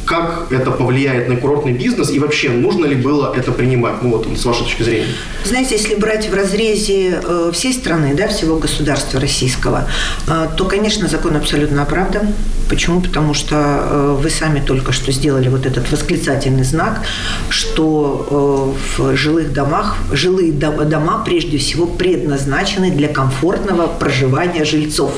как 0.07 0.47
это 0.51 0.71
повлияет 0.71 1.29
на 1.29 1.37
курортный 1.37 1.73
бизнес 1.73 2.11
и 2.11 2.19
вообще 2.19 2.51
нужно 2.51 2.87
ли 2.87 2.95
было 2.95 3.35
это 3.35 3.53
принимать, 3.53 4.03
ну 4.03 4.11
вот 4.11 4.27
с 4.37 4.45
вашей 4.45 4.65
точки 4.65 4.83
зрения? 4.83 5.15
Знаете, 5.45 5.77
если 5.77 5.95
брать 5.95 6.29
в 6.29 6.35
разрезе 6.35 7.21
всей 7.53 7.73
страны, 7.73 8.15
да, 8.15 8.29
всего 8.29 8.57
государства 8.57 9.21
российского, 9.21 9.89
то, 10.27 10.65
конечно, 10.65 11.09
закон 11.09 11.37
абсолютно 11.37 11.83
оправдан. 11.83 12.29
Почему? 12.69 13.01
Потому 13.01 13.35
что 13.35 13.57
э, 13.57 14.17
вы 14.21 14.31
сами 14.31 14.61
только 14.61 14.93
что 14.93 15.13
сделали 15.13 15.49
вот 15.49 15.67
этот 15.67 15.91
восклицательный 15.93 16.65
знак, 16.65 17.03
что 17.51 18.75
э, 18.99 19.03
в 19.03 19.17
жилых 19.17 19.53
домах, 19.53 19.97
жилые 20.13 20.53
дома 20.53 21.23
прежде 21.25 21.59
всего 21.59 21.87
предназначены 21.87 22.91
для 22.91 23.09
комфортного 23.09 23.87
проживания 23.87 24.54
жильцов. 24.63 25.13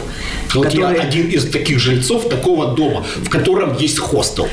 Вот 0.55 0.66
которые... 0.66 0.97
я 0.97 1.02
один 1.02 1.28
из 1.28 1.50
таких 1.50 1.78
жильцов 1.78 2.28
такого 2.28 2.75
дома, 2.75 3.05
в 3.16 3.28
котором 3.28 3.76
есть 3.76 3.99
хостел. 3.99 4.49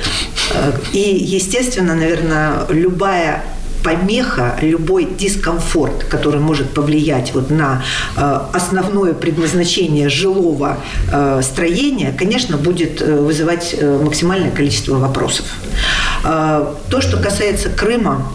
Э, 0.53 0.73
и, 0.91 0.99
естественно, 0.99 1.95
наверное, 1.95 2.65
любая 2.69 3.43
помеха, 3.83 4.57
любой 4.61 5.05
дискомфорт, 5.05 6.05
который 6.05 6.39
может 6.39 6.71
повлиять 6.71 7.33
вот 7.33 7.51
на 7.51 7.83
э, 8.15 8.39
основное 8.53 9.13
предназначение 9.13 10.09
жилого 10.09 10.77
э, 11.11 11.41
строения, 11.43 12.13
конечно, 12.17 12.57
будет 12.57 13.01
э, 13.01 13.15
вызывать 13.15 13.75
максимальное 13.81 14.51
количество 14.51 14.95
вопросов. 14.95 15.45
То, 16.23 17.01
что 17.01 17.17
касается 17.17 17.69
Крыма, 17.69 18.31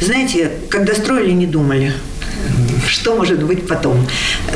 знаете, 0.00 0.50
когда 0.68 0.94
строили, 0.94 1.32
не 1.32 1.46
думали– 1.46 1.92
что 2.86 3.14
может 3.14 3.42
быть 3.42 3.66
потом. 3.66 4.06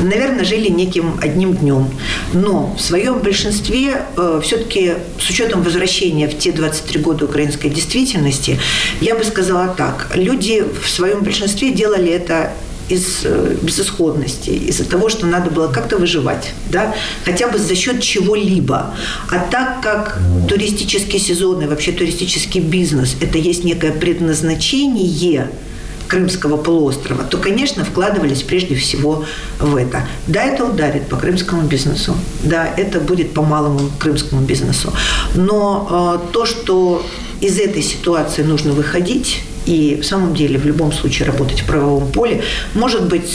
Наверное, 0.00 0.44
жили 0.44 0.68
неким 0.68 1.18
одним 1.22 1.54
днем. 1.54 1.88
Но 2.32 2.74
в 2.76 2.80
своем 2.80 3.20
большинстве 3.20 4.02
э, 4.16 4.40
все-таки 4.42 4.94
с 5.18 5.30
учетом 5.30 5.62
возвращения 5.62 6.28
в 6.28 6.38
те 6.38 6.52
23 6.52 7.00
года 7.00 7.24
украинской 7.24 7.68
действительности, 7.68 8.58
я 9.00 9.14
бы 9.14 9.24
сказала 9.24 9.68
так. 9.68 10.10
Люди 10.14 10.64
в 10.82 10.88
своем 10.88 11.22
большинстве 11.22 11.72
делали 11.72 12.10
это 12.10 12.52
из 12.88 13.22
э, 13.24 13.56
безысходности, 13.62 14.50
из-за 14.50 14.84
того, 14.84 15.08
что 15.08 15.26
надо 15.26 15.50
было 15.50 15.68
как-то 15.68 15.96
выживать, 15.96 16.52
да, 16.70 16.94
хотя 17.24 17.48
бы 17.48 17.58
за 17.58 17.74
счет 17.74 18.00
чего-либо. 18.00 18.94
А 19.30 19.38
так 19.50 19.80
как 19.80 20.20
туристический 20.48 21.18
сезон 21.18 21.62
и 21.62 21.66
вообще 21.66 21.92
туристический 21.92 22.60
бизнес– 22.60 23.16
это 23.20 23.38
есть 23.38 23.64
некое 23.64 23.92
предназначение– 23.92 25.50
Крымского 26.08 26.56
полуострова, 26.56 27.24
то, 27.24 27.38
конечно, 27.38 27.84
вкладывались 27.84 28.42
прежде 28.42 28.74
всего 28.74 29.24
в 29.58 29.76
это. 29.76 30.06
Да, 30.26 30.42
это 30.42 30.64
ударит 30.64 31.08
по 31.08 31.16
крымскому 31.16 31.62
бизнесу. 31.62 32.14
Да, 32.42 32.68
это 32.76 33.00
будет 33.00 33.32
по 33.34 33.42
малому 33.42 33.90
крымскому 33.98 34.42
бизнесу. 34.42 34.92
Но 35.34 36.20
э, 36.24 36.32
то, 36.32 36.46
что 36.46 37.04
из 37.40 37.58
этой 37.58 37.82
ситуации 37.82 38.42
нужно 38.42 38.72
выходить, 38.72 39.42
и 39.66 39.98
в 40.00 40.06
самом 40.06 40.34
деле 40.34 40.58
в 40.58 40.66
любом 40.66 40.92
случае 40.92 41.26
работать 41.26 41.60
в 41.60 41.66
правовом 41.66 42.10
поле, 42.12 42.42
может 42.74 43.08
быть, 43.08 43.28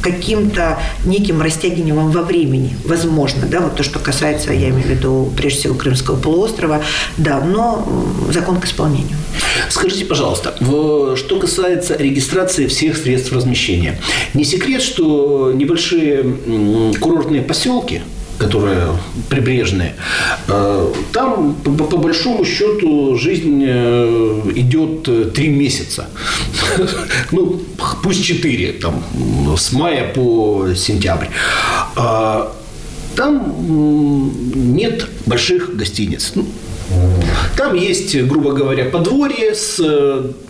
каким-то 0.00 0.78
неким 1.04 1.42
растягиванием 1.42 2.10
во 2.10 2.22
времени, 2.22 2.76
возможно, 2.84 3.46
да, 3.46 3.60
вот 3.60 3.76
то, 3.76 3.82
что 3.82 3.98
касается, 3.98 4.52
я 4.52 4.68
имею 4.70 4.84
в 4.84 4.90
виду, 4.90 5.32
прежде 5.36 5.60
всего, 5.60 5.74
Крымского 5.74 6.16
полуострова, 6.16 6.82
да, 7.16 7.40
но 7.40 7.86
закон 8.30 8.60
к 8.60 8.66
исполнению. 8.66 9.16
Скажите, 9.68 10.04
пожалуйста, 10.04 10.54
что 11.16 11.38
касается 11.38 11.96
регистрации 11.96 12.66
всех 12.66 12.96
средств 12.96 13.32
размещения, 13.32 14.00
не 14.34 14.44
секрет, 14.44 14.82
что 14.82 15.52
небольшие 15.54 16.24
курортные 17.00 17.42
поселки– 17.42 18.02
которые 18.38 18.96
прибрежные, 19.28 19.94
э, 20.46 20.92
там 21.12 21.54
по, 21.54 21.70
по 21.70 21.96
большому 21.96 22.44
счету 22.44 23.16
жизнь 23.18 23.64
э, 23.66 24.42
идет 24.54 25.08
э, 25.08 25.30
три 25.34 25.48
месяца. 25.48 26.08
Ну, 27.32 27.60
пусть 28.02 28.24
четыре, 28.24 28.72
там, 28.72 29.02
с 29.56 29.72
мая 29.72 30.12
по 30.14 30.68
сентябрь. 30.74 31.26
А, 31.96 32.52
там 33.16 34.32
нет 34.54 35.06
больших 35.26 35.76
гостиниц. 35.76 36.32
Ну, 36.34 36.46
там 37.56 37.74
есть, 37.74 38.16
грубо 38.22 38.52
говоря, 38.52 38.84
подворье 38.84 39.54
с 39.54 39.76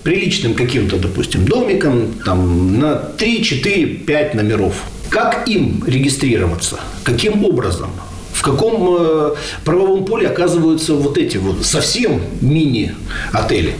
приличным 0.02 0.54
каким-то, 0.54 0.98
допустим, 0.98 1.44
домиком 1.44 2.14
там, 2.24 2.78
на 2.78 2.94
3, 2.94 3.42
4, 3.42 3.86
5 3.86 4.34
номеров. 4.34 4.74
Как 5.10 5.48
им 5.48 5.82
регистрироваться? 5.86 6.80
Каким 7.02 7.44
образом? 7.44 7.90
В 8.32 8.42
каком 8.42 8.96
э, 9.00 9.34
правовом 9.64 10.04
поле 10.04 10.28
оказываются 10.28 10.94
вот 10.94 11.18
эти 11.18 11.38
вот 11.38 11.64
совсем 11.64 12.20
мини-отели? 12.40 13.74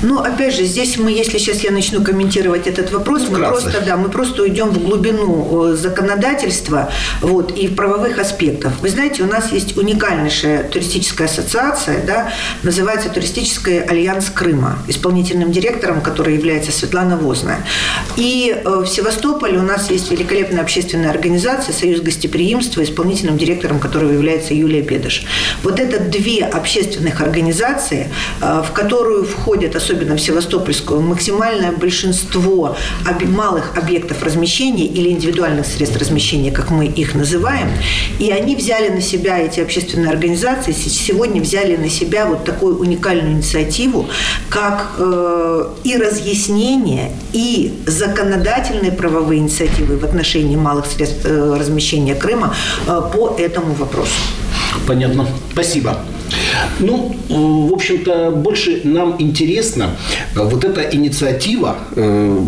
Ну, 0.00 0.20
опять 0.20 0.54
же, 0.54 0.64
здесь 0.64 0.96
мы, 0.96 1.10
если 1.10 1.38
сейчас 1.38 1.60
я 1.64 1.72
начну 1.72 2.02
комментировать 2.02 2.66
этот 2.68 2.92
вопрос, 2.92 3.24
ну, 3.28 3.38
мы 3.38 3.46
просто, 3.46 3.80
да, 3.84 3.96
мы 3.96 4.08
просто 4.08 4.42
уйдем 4.42 4.70
в 4.70 4.78
глубину 4.78 5.72
э, 5.72 5.74
законодательства 5.74 6.90
вот, 7.20 7.50
и 7.50 7.66
правовых 7.66 8.18
аспектов. 8.18 8.72
Вы 8.80 8.90
знаете, 8.90 9.24
у 9.24 9.26
нас 9.26 9.50
есть 9.50 9.76
уникальнейшая 9.76 10.62
туристическая 10.62 11.26
ассоциация, 11.26 12.04
да, 12.06 12.32
называется 12.62 13.08
Туристический 13.08 13.80
альянс 13.80 14.30
Крыма, 14.30 14.78
исполнительным 14.86 15.50
директором, 15.50 16.00
который 16.00 16.34
является 16.34 16.70
Светлана 16.70 17.16
Возная. 17.16 17.58
И 18.16 18.54
э, 18.54 18.68
в 18.68 18.86
Севастополе 18.86 19.58
у 19.58 19.62
нас 19.62 19.90
есть 19.90 20.12
великолепная 20.12 20.62
общественная 20.62 21.10
организация 21.10 21.74
Союз 21.74 22.00
гостеприимства, 22.02 22.84
исполнительным 22.84 23.36
директором 23.36 23.80
которого 23.80 24.12
является 24.12 24.54
Юлия 24.54 24.82
Бедыш. 24.82 25.24
Вот 25.64 25.80
это 25.80 25.98
две 25.98 26.44
общественных 26.44 27.20
организации, 27.20 28.08
э, 28.40 28.62
в 28.64 28.70
которую 28.72 29.24
входят 29.24 29.74
особенно 29.74 29.87
в 29.94 30.18
Севастопольскую, 30.18 31.00
максимальное 31.00 31.72
большинство 31.72 32.76
малых 33.24 33.76
объектов 33.76 34.22
размещения 34.22 34.86
или 34.86 35.10
индивидуальных 35.10 35.66
средств 35.66 35.98
размещения, 35.98 36.50
как 36.50 36.70
мы 36.70 36.86
их 36.86 37.14
называем, 37.14 37.68
и 38.18 38.30
они 38.30 38.56
взяли 38.56 38.88
на 38.88 39.00
себя, 39.00 39.38
эти 39.38 39.60
общественные 39.60 40.10
организации, 40.10 40.72
сегодня 40.72 41.40
взяли 41.40 41.76
на 41.76 41.88
себя 41.88 42.26
вот 42.26 42.44
такую 42.44 42.78
уникальную 42.78 43.34
инициативу, 43.34 44.08
как 44.48 44.96
э, 44.98 45.68
и 45.84 45.96
разъяснение, 45.96 47.12
и 47.32 47.74
законодательные 47.86 48.92
правовые 48.92 49.40
инициативы 49.40 49.96
в 49.98 50.04
отношении 50.04 50.56
малых 50.56 50.86
средств 50.86 51.24
э, 51.24 51.56
размещения 51.58 52.14
Крыма 52.14 52.54
э, 52.86 53.02
по 53.12 53.34
этому 53.38 53.74
вопросу. 53.74 54.12
Понятно. 54.86 55.26
Спасибо. 55.52 55.98
Ну, 56.80 57.14
в 57.28 57.72
общем-то, 57.72 58.30
больше 58.30 58.80
нам 58.84 59.16
интересно 59.18 59.90
э, 60.34 60.40
вот 60.42 60.64
эта 60.64 60.82
инициатива, 60.82 61.76
э, 61.96 62.40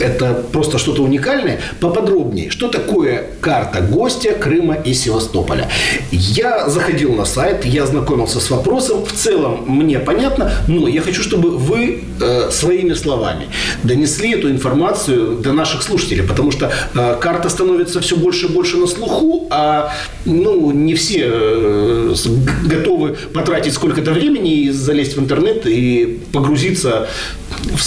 это 0.00 0.44
просто 0.52 0.78
что-то 0.78 1.02
уникальное, 1.02 1.60
поподробнее. 1.80 2.50
Что 2.50 2.68
такое 2.68 3.24
карта 3.40 3.80
гостя 3.80 4.32
Крыма 4.32 4.74
и 4.74 4.94
Севастополя? 4.94 5.68
Я 6.10 6.68
заходил 6.68 7.14
на 7.14 7.24
сайт, 7.24 7.64
я 7.64 7.86
знакомился 7.86 8.40
с 8.40 8.50
вопросом, 8.50 9.04
в 9.04 9.12
целом 9.12 9.64
мне 9.66 9.98
понятно, 9.98 10.52
но 10.68 10.88
я 10.88 11.00
хочу, 11.00 11.22
чтобы 11.22 11.50
вы 11.50 12.04
э, 12.20 12.50
своими 12.50 12.94
словами 12.94 13.46
донесли 13.82 14.32
эту 14.32 14.50
информацию 14.50 15.36
до 15.36 15.52
наших 15.52 15.82
слушателей, 15.82 16.22
потому 16.22 16.50
что 16.50 16.70
карта 17.20 17.48
становится 17.48 18.00
все 18.00 18.16
больше 18.16 18.46
и 18.46 18.48
больше 18.48 18.76
на 18.76 18.86
слуху, 18.86 19.46
а 19.50 19.92
ну, 20.24 20.70
не 20.70 20.94
все 20.94 22.14
готовы 22.64 23.16
потратить 23.36 23.74
сколько-то 23.74 24.12
времени 24.12 24.62
и 24.62 24.70
залезть 24.70 25.16
в 25.16 25.20
интернет 25.20 25.66
и 25.66 26.20
погрузиться 26.32 27.08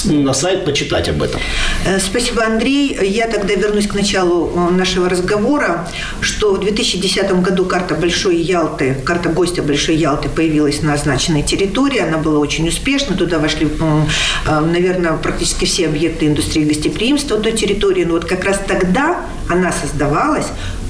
на 0.06 0.34
сайт, 0.34 0.66
почитать 0.66 1.10
об 1.10 1.22
этом. 1.24 1.40
Э, 1.86 2.00
спасибо, 2.00 2.46
Андрей. 2.46 2.98
Я 3.02 3.28
тогда 3.28 3.56
вернусь 3.56 3.88
к 3.88 3.96
началу 3.96 4.52
э, 4.56 4.72
нашего 4.72 5.10
разговора, 5.10 5.88
что 6.22 6.54
в 6.54 6.60
2010 6.60 7.32
году 7.42 7.66
карта 7.66 7.96
Большой 7.96 8.38
Ялты, 8.38 8.96
карта 9.04 9.30
гостя 9.30 9.64
Большой 9.64 9.96
Ялты 9.96 10.30
появилась 10.30 10.82
на 10.82 10.94
означенной 10.94 11.44
территории. 11.44 12.00
Она 12.00 12.18
была 12.18 12.40
очень 12.40 12.68
успешна. 12.68 13.16
Туда 13.16 13.40
вошли, 13.40 13.68
э, 13.68 14.60
наверное, 14.60 15.14
практически 15.14 15.66
все 15.66 15.88
объекты 15.88 16.28
индустрии 16.28 16.66
гостеприимства 16.66 17.38
той 17.38 17.54
территории. 17.54 18.04
Но 18.04 18.14
вот 18.14 18.26
как 18.26 18.44
раз 18.44 18.60
тогда 18.68 19.26
она 19.50 19.72
создавалась 19.72 20.48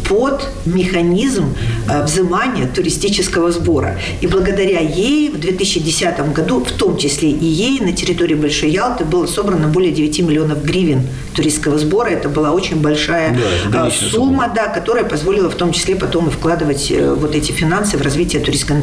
под 0.10 0.44
механизм 0.66 1.56
э, 1.88 2.04
взимания 2.04 2.68
туристического 2.68 3.52
сбора. 3.52 4.00
И 4.22 4.28
благодаря 4.28 4.80
ей 4.80 5.30
в 5.30 5.40
2010 5.40 6.34
году, 6.34 6.66
в 6.66 6.72
том 6.72 6.98
числе 6.98 7.30
и 7.30 7.46
ей, 7.46 7.80
на 7.80 7.94
территории 7.94 8.34
Большой 8.34 8.72
Ялты 8.72 9.06
было 9.06 9.28
собрано 9.28 9.68
более 9.68 9.92
9 9.92 10.20
миллионов 10.22 10.66
гривен 10.66 11.04
туристского 11.36 11.78
сбора. 11.78 12.10
Это 12.10 12.28
была 12.28 12.52
очень 12.52 12.82
большая 12.82 13.38
да, 13.72 13.88
э, 13.88 13.92
сумма, 13.92 14.12
сумма, 14.12 14.52
да, 14.54 14.68
которая 14.68 15.04
позволила 15.04 15.48
в 15.48 15.56
том 15.56 15.72
числе 15.72 15.96
потом 15.96 16.28
и 16.30 16.32
вкладывать 16.32 16.90
э, 16.90 17.14
вот 17.14 17.36
эти 17.36 17.52
финансы 17.52 17.96
в 17.96 18.02
развитие 18.02 18.42
туристской 18.42 18.78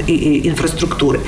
инфраструктуры. 0.49 1.21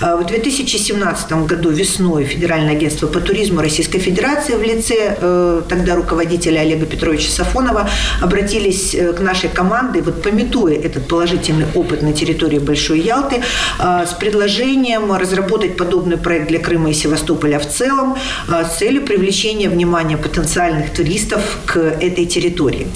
В 0.00 0.24
2017 0.26 1.32
году 1.46 1.70
весной 1.70 2.24
Федеральное 2.24 2.72
агентство 2.72 3.06
по 3.06 3.20
туризму 3.20 3.60
Российской 3.60 4.00
Федерации 4.00 4.54
в 4.54 4.62
лице 4.62 5.62
тогда 5.68 5.94
руководителя 5.94 6.60
Олега 6.60 6.86
Петровича 6.86 7.30
Сафонова 7.30 7.88
обратились 8.20 8.96
к 9.16 9.20
нашей 9.20 9.43
нашей 9.44 9.54
командой, 9.54 10.02
вот 10.02 10.22
пометуя 10.22 10.74
этот 10.74 11.08
положительный 11.08 11.66
опыт 11.74 12.02
на 12.02 12.12
территории 12.12 12.58
Большой 12.58 13.00
Ялты, 13.00 13.42
а, 13.78 14.06
с 14.06 14.12
предложением 14.12 15.12
разработать 15.12 15.76
подобный 15.76 16.16
проект 16.16 16.48
для 16.48 16.58
Крыма 16.58 16.90
и 16.90 16.94
Севастополя 16.94 17.58
в 17.58 17.68
целом 17.68 18.16
а, 18.48 18.64
с 18.64 18.78
целью 18.78 19.02
привлечения 19.02 19.68
внимания 19.68 20.16
потенциальных 20.16 20.92
туристов 20.92 21.40
к 21.66 21.76
этой 21.76 22.26
территории. 22.26 22.86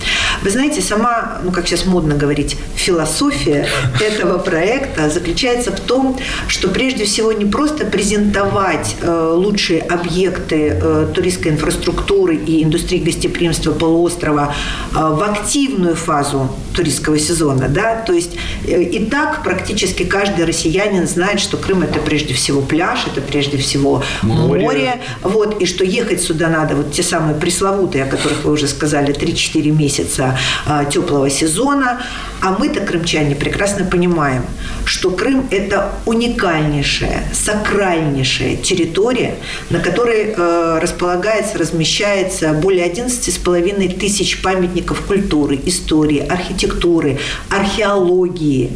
Вы 0.42 0.50
знаете, 0.50 0.80
сама, 0.80 1.38
ну 1.44 1.50
как 1.50 1.66
сейчас 1.66 1.86
модно 1.86 2.14
говорить, 2.14 2.56
философия 2.74 3.66
этого 4.00 4.38
проекта 4.38 5.10
заключается 5.10 5.70
в 5.70 5.80
том, 5.80 6.16
что 6.48 6.68
прежде 6.68 7.04
всего 7.04 7.32
не 7.32 7.44
просто 7.44 7.84
презентовать 7.84 8.96
э, 9.02 9.32
лучшие 9.34 9.80
объекты 9.80 10.78
э, 10.80 11.06
туристской 11.14 11.52
инфраструктуры 11.52 12.36
и 12.36 12.62
индустрии 12.62 12.98
гостеприимства 12.98 13.72
полуострова 13.72 14.54
э, 14.92 14.94
в 14.94 15.22
активную 15.22 15.96
фазу 15.96 16.37
фазу 16.38 16.67
туристского 16.78 17.18
сезона, 17.18 17.68
да, 17.68 17.96
то 18.06 18.12
есть 18.12 18.36
э, 18.64 18.82
и 18.82 19.04
так 19.04 19.42
практически 19.42 20.04
каждый 20.04 20.44
россиянин 20.44 21.08
знает, 21.08 21.40
что 21.40 21.56
Крым 21.56 21.82
это 21.82 21.98
прежде 21.98 22.34
всего 22.34 22.60
пляж, 22.60 23.00
это 23.10 23.20
прежде 23.20 23.58
всего 23.58 24.04
море, 24.22 24.62
море. 24.62 25.00
Вот, 25.22 25.60
и 25.60 25.66
что 25.66 25.82
ехать 25.84 26.22
сюда 26.22 26.48
надо, 26.48 26.76
вот 26.76 26.92
те 26.92 27.02
самые 27.02 27.34
пресловутые, 27.34 28.04
о 28.04 28.06
которых 28.06 28.44
вы 28.44 28.52
уже 28.52 28.68
сказали, 28.68 29.12
3-4 29.12 29.70
месяца 29.72 30.38
а, 30.66 30.84
теплого 30.84 31.28
сезона, 31.30 32.00
а 32.40 32.56
мы-то, 32.56 32.80
крымчане, 32.80 33.34
прекрасно 33.34 33.84
понимаем, 33.84 34.44
что 34.84 35.10
Крым– 35.10 35.48
это 35.50 35.90
уникальнейшая, 36.06 37.24
сакральнейшая 37.32 38.56
территория, 38.56 39.34
на 39.70 39.80
которой 39.80 40.34
э, 40.36 40.78
располагается, 40.80 41.58
размещается 41.58 42.52
более 42.52 42.86
11,5 42.88 43.98
тысяч 43.98 44.40
памятников 44.40 45.00
культуры, 45.00 45.58
истории, 45.66 46.20
архитектуры, 46.20 46.67
архитектуры, 46.68 47.18
археологии. 47.50 48.70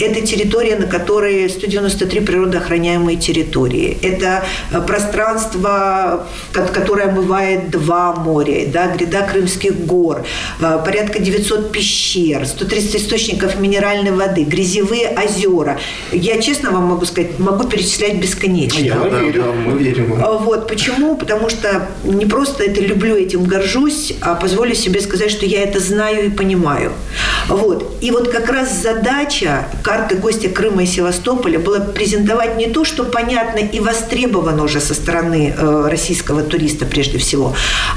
Это 0.00 0.26
территория, 0.26 0.76
на 0.76 0.86
которой 0.86 1.48
193 1.48 2.20
природоохраняемые 2.20 3.16
территории. 3.16 3.96
Это 4.02 4.44
э, 4.72 4.80
пространство, 4.80 6.26
которое 6.52 7.08
омывает 7.08 7.70
два 7.70 8.14
моря, 8.14 8.66
да, 8.72 8.88
гряда 8.88 9.26
Крымских 9.30 9.86
гор, 9.86 10.24
э, 10.60 10.78
порядка 10.84 11.20
900 11.20 11.70
пещер, 11.70 12.46
130 12.46 12.96
источников 12.96 13.60
минеральной 13.60 14.10
воды, 14.10 14.44
грязевые 14.44 15.16
озера. 15.16 15.78
Я 16.12 16.40
честно 16.40 16.70
вам 16.70 16.84
могу 16.84 17.04
сказать, 17.06 17.38
могу 17.38 17.64
перечислять 17.68 18.16
бесконечно. 18.16 18.78
Я 18.80 18.94
Да, 18.94 19.10
да, 19.10 19.52
мы 19.52 19.78
верим. 19.78 20.14
А, 20.20 20.32
Вот, 20.38 20.66
почему? 20.66 21.16
Потому 21.16 21.48
что 21.48 21.88
не 22.04 22.26
просто 22.26 22.64
это 22.64 22.80
люблю, 22.80 23.14
этим 23.16 23.44
горжусь, 23.44 24.12
а 24.20 24.34
позволю 24.34 24.74
себе 24.74 25.00
сказать, 25.00 25.30
что 25.30 25.46
я 25.46 25.62
это 25.62 25.78
знаю 25.78 26.26
и 26.26 26.30
понимаю. 26.30 26.92
Вот. 27.48 27.96
И 28.00 28.10
вот 28.10 28.28
как 28.28 28.48
раз 28.48 28.72
задача 28.82 29.66
карты 29.82 30.16
гостя 30.16 30.48
Крыма 30.48 30.82
и 30.82 30.86
Севастополя 30.86 31.58
была 31.58 31.80
презентовать 31.80 32.56
не 32.56 32.66
то, 32.66 32.84
что 32.84 33.04
понятно 33.04 33.58
и 33.58 33.80
востребовано 33.80 34.64
уже 34.64 34.80
со 34.80 34.94
стороны 34.94 35.54
э, 35.56 35.88
российского 35.88 36.42
туриста 36.42 36.86
прежде 36.86 37.18
всего, 37.18 37.54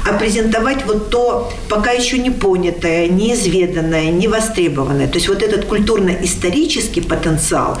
а 0.08 0.12
презентовать 0.14 0.84
вот 0.86 1.10
то 1.10 1.52
пока 1.68 1.92
еще 1.92 2.18
не 2.18 2.30
понятое, 2.30 3.08
неизведанное, 3.08 4.10
не 4.10 4.28
востребованное. 4.28 5.08
То 5.08 5.14
есть 5.14 5.28
вот 5.28 5.42
этот 5.42 5.64
культурно-исторический 5.64 7.00
потенциал, 7.00 7.78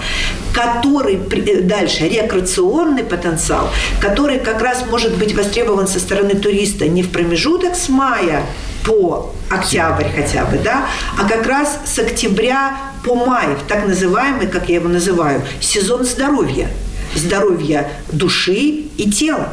который 0.52 1.16
э, 1.16 1.60
дальше 1.62 2.08
рекреационный 2.08 3.04
потенциал, 3.04 3.68
который 4.00 4.38
как 4.38 4.62
раз 4.62 4.84
может 4.90 5.16
быть 5.16 5.34
востребован 5.34 5.86
со 5.86 6.00
стороны 6.00 6.34
туриста 6.34 6.88
не 6.88 7.02
в 7.02 7.10
промежуток 7.10 7.74
с 7.74 7.88
мая 7.88 8.44
по 8.84 9.34
октябрь 9.50 10.06
хотя 10.14 10.44
бы, 10.44 10.58
да, 10.58 10.86
а 11.18 11.28
как 11.28 11.46
раз 11.46 11.80
с 11.84 11.98
октября 11.98 12.76
по 13.04 13.14
май, 13.14 13.54
в 13.54 13.66
так 13.68 13.86
называемый, 13.86 14.46
как 14.46 14.68
я 14.68 14.76
его 14.76 14.88
называю, 14.88 15.42
сезон 15.60 16.04
здоровья. 16.04 16.68
Здоровья 17.14 17.90
души 18.12 18.52
и 18.96 19.10
тела 19.10 19.48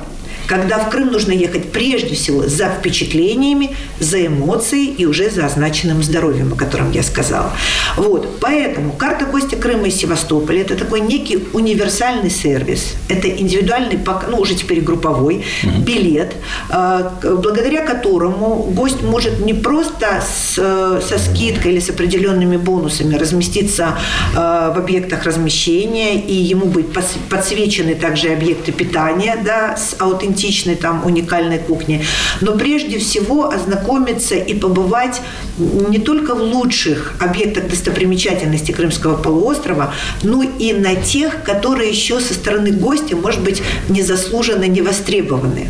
когда 0.48 0.80
в 0.80 0.90
Крым 0.90 1.12
нужно 1.12 1.32
ехать 1.32 1.72
прежде 1.72 2.16
всего 2.16 2.48
за 2.48 2.70
впечатлениями, 2.70 3.76
за 4.00 4.26
эмоцией 4.26 4.94
и 4.94 5.06
уже 5.06 5.30
за 5.30 5.46
означенным 5.46 6.04
здоровьем, 6.04 6.54
о 6.54 6.56
котором 6.56 6.92
я 6.92 7.04
сказала. 7.04 7.52
Вот, 7.98 8.40
поэтому 8.40 8.92
карта 8.92 9.26
гостя 9.26 9.56
Крыма 9.56 9.88
и 9.88 9.92
Севастополя– 9.92 10.62
это 10.62 10.76
такой 10.76 11.02
некий 11.02 11.40
универсальный 11.54 12.30
сервис. 12.30 12.96
Это 13.10 13.30
индивидуальный, 13.30 14.00
ну 14.30 14.38
уже 14.38 14.56
теперь 14.56 14.82
групповой 14.82 15.44
билет, 15.80 16.34
э, 16.70 17.10
благодаря 17.22 17.86
которому 17.86 18.64
гость 18.72 19.02
может 19.02 19.40
не 19.40 19.54
просто 19.54 20.22
с, 20.22 20.56
э, 20.58 21.02
со 21.02 21.20
скидкой 21.20 21.74
или 21.74 21.80
с 21.80 21.90
определенными 21.90 22.58
бонусами 22.58 23.16
разместиться 23.16 23.98
э, 24.34 24.36
в 24.36 24.78
объектах 24.78 25.24
размещения, 25.24 26.20
и 26.20 26.34
ему 26.34 26.66
будет 26.66 26.94
подсвечены 27.30 27.96
также 27.96 28.30
объекты 28.30 28.72
питания, 28.72 29.38
да, 29.44 29.76
с 29.78 29.96
аутентичной 30.36 30.76
там 30.76 31.06
уникальной 31.06 31.60
кухней, 31.60 32.04
но 32.42 32.54
прежде 32.54 33.00
всего 33.00 33.50
ознакомиться 33.50 34.36
и 34.36 34.54
побывать 34.54 35.22
не 35.58 36.00
только 36.00 36.36
в 36.36 36.42
лучших 36.42 37.16
объектах 37.20 37.70
достопримечательности 37.70 38.72
Крымского 38.72 39.16
полуострова, 39.16 39.94
но 40.24 40.44
и 40.44 40.74
на 40.74 40.96
тех, 40.96 41.44
которые 41.44 41.90
еще 41.90 42.20
со 42.20 42.34
стороны 42.34 42.72
гостя, 42.72 43.16
может 43.16 43.42
быть, 43.42 43.62
незаслуженно 43.90 44.66
не 44.68 44.82
востребованы. 44.82 45.70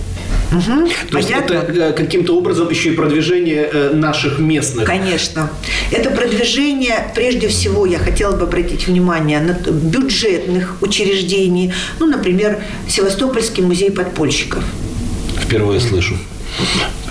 Мгм. 0.51 0.87
То 1.11 1.17
есть 1.17 1.29
Понятно? 1.29 1.53
это 1.53 1.73
э, 1.73 1.93
каким-то 1.93 2.37
образом 2.37 2.69
еще 2.69 2.89
и 2.89 2.95
продвижение 2.95 3.69
э, 3.71 3.93
наших 3.93 4.39
местных. 4.39 4.85
Конечно. 4.85 5.49
Это 5.91 6.09
продвижение, 6.09 7.11
прежде 7.15 7.47
всего, 7.47 7.85
я 7.85 7.99
хотела 7.99 8.35
бы 8.35 8.43
обратить 8.43 8.87
внимание 8.87 9.39
на 9.39 9.53
бюджетных 9.53 10.77
учреждений, 10.81 11.73
ну, 11.99 12.05
например, 12.05 12.59
Севастопольский 12.87 13.63
музей 13.63 13.91
подпольщиков. 13.91 14.63
Впервые 15.41 15.79
слышу. 15.79 16.17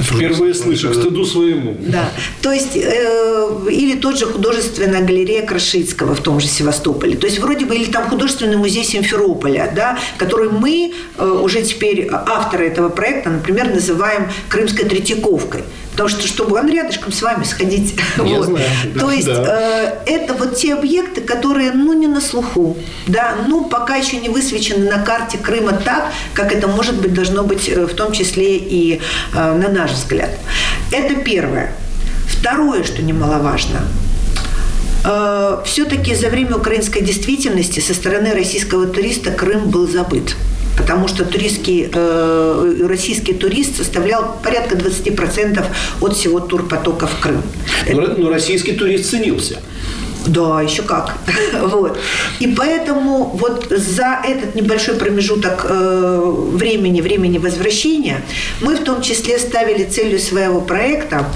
Впервые 0.00 0.54
слышу, 0.54 0.90
к 0.90 0.94
стыду 0.94 1.24
своему. 1.24 1.76
Да. 1.80 2.10
То 2.42 2.52
есть, 2.52 2.76
э, 2.76 3.48
или 3.70 3.96
тот 3.96 4.18
же 4.18 4.26
художественная 4.26 5.02
галерея 5.02 5.46
Крашицкого 5.46 6.14
в 6.14 6.20
том 6.20 6.40
же 6.40 6.46
Севастополе. 6.46 7.16
То 7.16 7.26
есть, 7.26 7.38
вроде 7.38 7.64
бы, 7.64 7.74
или 7.76 7.90
там 7.90 8.08
художественный 8.08 8.56
музей 8.56 8.84
Симферополя, 8.84 9.72
да, 9.74 9.98
который 10.18 10.50
мы 10.50 10.92
э, 11.16 11.24
уже 11.42 11.62
теперь, 11.62 12.08
авторы 12.10 12.66
этого 12.66 12.88
проекта, 12.88 13.30
например, 13.30 13.72
называем 13.72 14.28
Крымской 14.48 14.84
Третьяковкой. 14.84 15.62
Потому 15.94 16.08
что, 16.08 16.26
чтобы 16.26 16.58
он 16.58 16.68
рядышком 16.68 17.12
с 17.12 17.22
вами 17.22 17.44
сходить. 17.44 17.94
Я 18.16 18.24
Вот. 18.24 18.46
знаю, 18.46 18.66
да, 18.94 19.00
То 19.00 19.10
есть, 19.12 19.26
да. 19.28 20.02
э, 20.06 20.10
это 20.10 20.34
вот 20.34 20.56
те 20.56 20.74
объекты, 20.74 21.20
которые, 21.20 21.70
ну, 21.70 21.92
не 21.92 22.08
на 22.08 22.20
слуху, 22.20 22.76
да, 23.06 23.36
ну, 23.46 23.64
пока 23.66 23.94
еще 23.94 24.16
не 24.16 24.28
высвечены 24.28 24.90
на 24.90 25.04
карте 25.04 25.38
Крыма 25.38 25.72
так, 25.72 26.12
как 26.32 26.52
это, 26.52 26.66
может 26.66 26.96
быть, 27.00 27.14
должно 27.14 27.44
быть, 27.44 27.68
э, 27.68 27.86
в 27.86 27.94
том 27.94 28.10
числе 28.10 28.56
и 28.56 28.94
э, 28.94 29.00
на 29.32 29.68
наш 29.68 29.92
взгляд. 29.92 30.30
Это 30.90 31.14
первое. 31.16 31.72
Второе, 32.26 32.84
что 32.84 33.02
немаловажно, 33.02 33.80
все-таки 35.64 36.14
за 36.14 36.28
время 36.30 36.56
украинской 36.56 37.00
действительности 37.00 37.80
со 37.80 37.94
стороны 37.94 38.32
российского 38.32 38.86
туриста 38.86 39.30
Крым 39.30 39.70
был 39.70 39.88
забыт. 39.88 40.34
Потому 40.76 41.08
что 41.08 41.24
туристский, 41.24 41.88
э, 41.92 42.86
российский 42.88 43.32
турист 43.32 43.76
составлял 43.76 44.36
порядка 44.42 44.76
20% 44.76 45.64
от 46.00 46.16
всего 46.16 46.40
турпотока 46.40 47.06
в 47.06 47.20
Крым. 47.20 47.42
Но, 47.92 48.06
но 48.16 48.30
российский 48.30 48.72
турист 48.72 49.10
ценился. 49.10 49.60
Да, 50.26 50.62
еще 50.62 50.82
как. 50.82 51.14
вот. 51.62 51.98
И 52.40 52.46
поэтому 52.46 53.24
вот 53.34 53.66
за 53.70 54.20
этот 54.24 54.54
небольшой 54.54 54.94
промежуток 54.94 55.66
э, 55.68 56.32
времени, 56.52 57.00
времени 57.00 57.38
возвращения, 57.38 58.22
мы 58.60 58.76
в 58.76 58.84
том 58.84 59.02
числе 59.02 59.38
ставили 59.38 59.84
целью 59.84 60.18
своего 60.18 60.60
проекта 60.60 61.26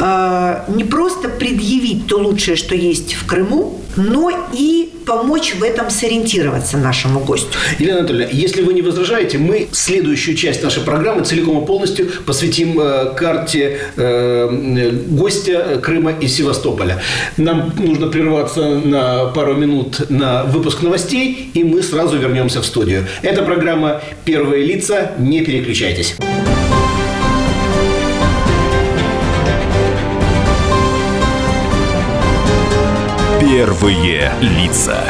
э, 0.00 0.72
не 0.74 0.84
просто 0.84 1.28
предъявить 1.28 2.06
то 2.06 2.18
лучшее, 2.18 2.56
что 2.56 2.74
есть 2.74 3.14
в 3.14 3.26
Крыму, 3.26 3.80
но 3.96 4.30
и 4.52 4.90
помочь 5.06 5.54
в 5.54 5.62
этом 5.62 5.90
сориентироваться 5.90 6.76
нашему 6.76 7.20
гостю. 7.20 7.48
Елена 7.78 8.00
Анатольевна, 8.00 8.28
если 8.30 8.62
вы 8.62 8.74
не 8.74 8.82
возражаете, 8.82 9.38
мы 9.38 9.68
следующую 9.72 10.36
часть 10.36 10.62
нашей 10.62 10.82
программы 10.82 11.24
целиком 11.24 11.62
и 11.62 11.66
полностью 11.66 12.08
посвятим 12.26 12.78
э, 12.78 13.14
карте 13.14 13.78
э, 13.96 14.90
гостя 15.08 15.80
Крыма 15.82 16.12
и 16.12 16.28
Севастополя. 16.28 17.02
Нам 17.36 17.72
нужно 17.78 18.08
прерваться 18.08 18.78
на 18.78 19.26
пару 19.26 19.54
минут 19.54 20.10
на 20.10 20.44
выпуск 20.44 20.82
новостей, 20.82 21.50
и 21.54 21.64
мы 21.64 21.82
сразу 21.82 22.18
вернемся 22.18 22.60
в 22.60 22.66
студию. 22.66 23.06
Это 23.22 23.42
программа 23.42 24.02
«Первые 24.24 24.64
лица». 24.64 25.12
Не 25.18 25.42
переключайтесь. 25.42 26.16
Первые 33.50 34.30
лица. 34.42 35.04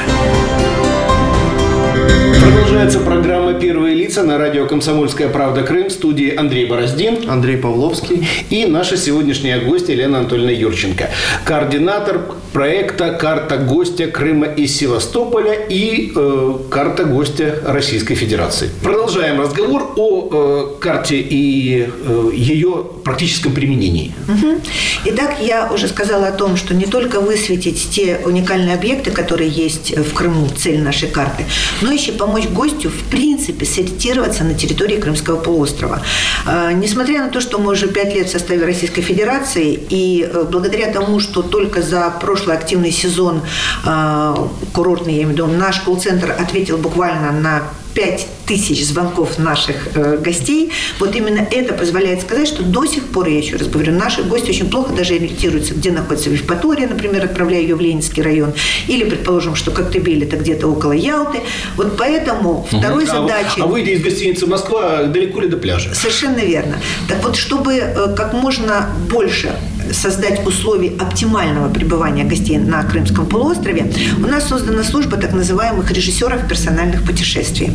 Продолжается 2.41 3.01
программа 3.01 3.55
«Первые 3.55 3.88
лица» 4.09 4.23
на 4.23 4.39
радио 4.39 4.67
«Комсомольская 4.67 5.29
правда. 5.29 5.63
Крым» 5.63 5.89
в 5.89 5.93
студии 5.93 6.35
Андрей 6.35 6.65
Бороздин. 6.65 7.29
Андрей 7.29 7.59
Павловский. 7.59 8.27
И 8.49 8.65
наша 8.65 8.97
сегодняшняя 8.97 9.59
гостья 9.59 9.93
Елена 9.93 10.21
Анатольевна 10.21 10.51
Юрченко. 10.51 11.11
Координатор 11.45 12.23
проекта 12.55 13.13
«Карта 13.13 13.59
гостя 13.59 14.07
Крыма 14.07 14.47
и 14.47 14.67
Севастополя» 14.67 15.53
и 15.53 16.11
э, 16.17 16.55
«Карта 16.71 17.05
гостя 17.05 17.61
Российской 17.67 18.15
Федерации». 18.15 18.71
Продолжаем 18.83 19.43
разговор 19.43 19.93
о 19.97 20.29
э, 20.33 20.81
карте 20.81 21.19
и 21.21 21.87
э, 21.87 22.31
ее 22.33 22.87
практическом 23.05 23.53
применении. 23.53 24.15
Мгм. 24.27 24.63
Итак, 25.05 25.37
я 25.43 25.71
уже 25.71 25.87
сказала 25.89 26.29
о 26.29 26.33
том, 26.33 26.57
что 26.57 26.75
не 26.75 26.87
только 26.87 27.21
высветить 27.21 27.89
те 27.91 28.21
уникальные 28.25 28.75
объекты, 28.75 29.11
которые 29.11 29.51
есть 29.51 29.97
в 29.97 30.15
Крыму, 30.15 30.49
цель 30.57 30.81
нашей 30.81 31.09
карты, 31.09 31.45
но 31.83 31.93
еще 31.93 32.13
помочь 32.13 32.49
гостю, 32.49 32.89
в 32.89 33.11
принципе, 33.11 33.67
сориентироваться 33.99 34.45
на 34.45 34.55
территории 34.55 35.01
Крымского 35.01 35.37
полуострова. 35.37 36.01
Э, 36.47 36.73
Несмотря 36.73 37.25
на 37.25 37.31
то, 37.31 37.41
что 37.41 37.59
мы 37.59 37.73
уже 37.73 37.89
пять 37.89 38.15
лет 38.15 38.29
в 38.29 38.31
составе 38.31 38.65
Российской 38.65 39.03
Федерации, 39.03 39.79
и 39.91 40.23
э, 40.23 40.45
благодаря 40.51 40.93
тому, 40.93 41.21
что 41.21 41.43
только 41.43 41.83
за 41.83 42.11
прошлый 42.21 42.57
активный 42.57 42.93
сезон 42.93 43.43
э, 43.85 44.35
курортный, 44.73 45.15
я 45.15 45.23
имею 45.23 45.29
в 45.29 45.33
виду, 45.33 45.47
наш 45.47 45.81
колл-центр 45.81 46.35
ответил 46.39 46.79
буквально 46.79 47.33
на 47.33 47.63
5 47.99 48.27
тысяч 48.47 48.87
звонков 48.87 49.41
наших 49.41 49.89
э, 49.97 50.19
гостей. 50.19 50.71
Вот 51.01 51.17
именно 51.17 51.45
это 51.51 51.75
позволяет 51.75 52.21
сказать, 52.21 52.47
что 52.47 52.63
до 52.63 52.87
сих 52.87 53.09
пор, 53.09 53.27
я 53.27 53.39
еще 53.39 53.57
раз 53.57 53.67
говорю, 53.67 53.93
наши 53.93 54.23
гости 54.23 54.51
очень 54.51 54.71
плохо 54.71 54.95
даже 54.95 55.15
ориентируются, 55.15 55.75
где 55.75 55.91
находится 55.91 56.31
Евпатория, 56.31 56.87
например, 56.87 57.25
отправляя 57.25 57.61
ее 57.61 57.75
в 57.75 57.81
Ленинский 57.81 58.23
район, 58.23 58.53
или, 58.87 59.03
предположим, 59.03 59.57
что 59.57 59.73
Коктебель 59.73 60.23
это 60.23 60.37
где-то 60.37 60.69
около 60.69 60.93
Ялты. 60.93 61.41
Вот 61.75 61.97
поэтому 61.97 62.69
второй 62.71 63.03
а, 63.03 63.07
задачей... 63.09 63.63
а 63.63 63.67
выйдя 63.67 63.91
из 63.91 64.01
гостиницы 64.01 64.47
«Москва», 64.47 65.03
далеко 65.03 65.41
ли 65.41 65.49
до 65.49 65.57
пляжа? 65.57 65.93
Совершенно 65.93 66.39
верно. 66.39 66.81
Так 67.09 67.25
вот, 67.25 67.35
чтобы 67.35 67.75
э, 67.75 68.15
как 68.15 68.33
можно 68.33 68.91
больше 69.11 69.51
создать 69.93 70.47
условия 70.47 70.93
оптимального 70.99 71.73
пребывания 71.73 72.25
гостей 72.25 72.59
на 72.59 72.83
Крымском 72.83 73.27
полуострове, 73.27 73.93
у 74.19 74.27
нас 74.27 74.49
создана 74.49 74.83
служба 74.83 75.17
так 75.17 75.33
называемых 75.33 75.91
режиссеров 75.91 76.49
персональных 76.49 77.05
путешествий. 77.05 77.71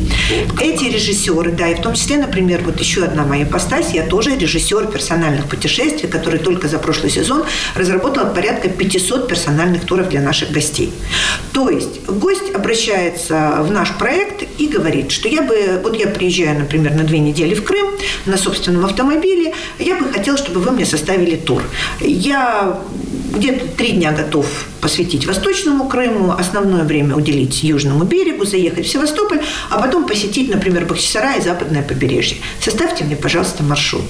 Эти 0.60 0.86
режиссеры, 0.86 1.52
да, 1.52 1.68
и 1.68 1.76
в 1.76 1.82
том 1.82 1.94
числе, 1.94 2.18
например, 2.18 2.62
вот 2.64 2.80
еще 2.80 3.04
одна 3.04 3.26
моя 3.26 3.46
постась, 3.46 3.92
я 3.94 4.04
тоже 4.04 4.36
режиссер 4.36 4.88
персональных 4.88 5.48
путешествий, 5.48 6.10
который 6.10 6.40
только 6.40 6.68
за 6.68 6.80
прошлый 6.80 7.12
сезон 7.12 7.44
разработал 7.76 8.34
порядка 8.34 8.70
500 8.70 9.28
персональных 9.28 9.86
туров 9.86 10.10
для 10.10 10.22
наших 10.22 10.52
гостей. 10.52 10.92
То 11.52 11.70
есть 11.70 12.06
гость 12.06 12.54
обращается 12.54 13.58
в 13.62 13.72
наш 13.72 13.92
проект 13.98 14.44
и 14.58 14.68
говорит, 14.68 15.12
что 15.12 15.28
я 15.28 15.42
бы, 15.42 15.80
вот 15.84 15.96
я 15.98 16.08
приезжаю, 16.08 16.60
например, 16.60 16.94
на 16.94 17.04
две 17.04 17.20
недели 17.20 17.54
в 17.54 17.64
Крым 17.64 17.88
на 18.26 18.38
собственном 18.38 18.86
автомобиле, 18.86 19.54
я 19.80 19.96
бы 19.96 20.12
хотел, 20.12 20.38
чтобы 20.38 20.60
вы 20.60 20.72
мне 20.72 20.86
составили 20.86 21.36
тур. 21.36 21.64
Я 22.04 22.78
где-то 23.34 23.68
три 23.76 23.94
дня 23.94 24.12
готов 24.12 24.48
посвятить 24.84 25.26
Восточному 25.26 25.88
Крыму, 25.88 26.34
основное 26.38 26.84
время 26.84 27.16
уделить 27.16 27.64
Южному 27.64 28.04
берегу, 28.04 28.44
заехать 28.44 28.86
в 28.86 28.90
Севастополь, 28.90 29.40
а 29.70 29.82
потом 29.82 30.06
посетить, 30.06 30.54
например, 30.54 30.86
Бахчисарай 30.86 31.40
и 31.40 31.42
Западное 31.42 31.82
побережье. 31.82 32.38
Составьте 32.60 33.06
мне, 33.06 33.16
пожалуйста, 33.16 33.64
маршрут. 33.64 34.04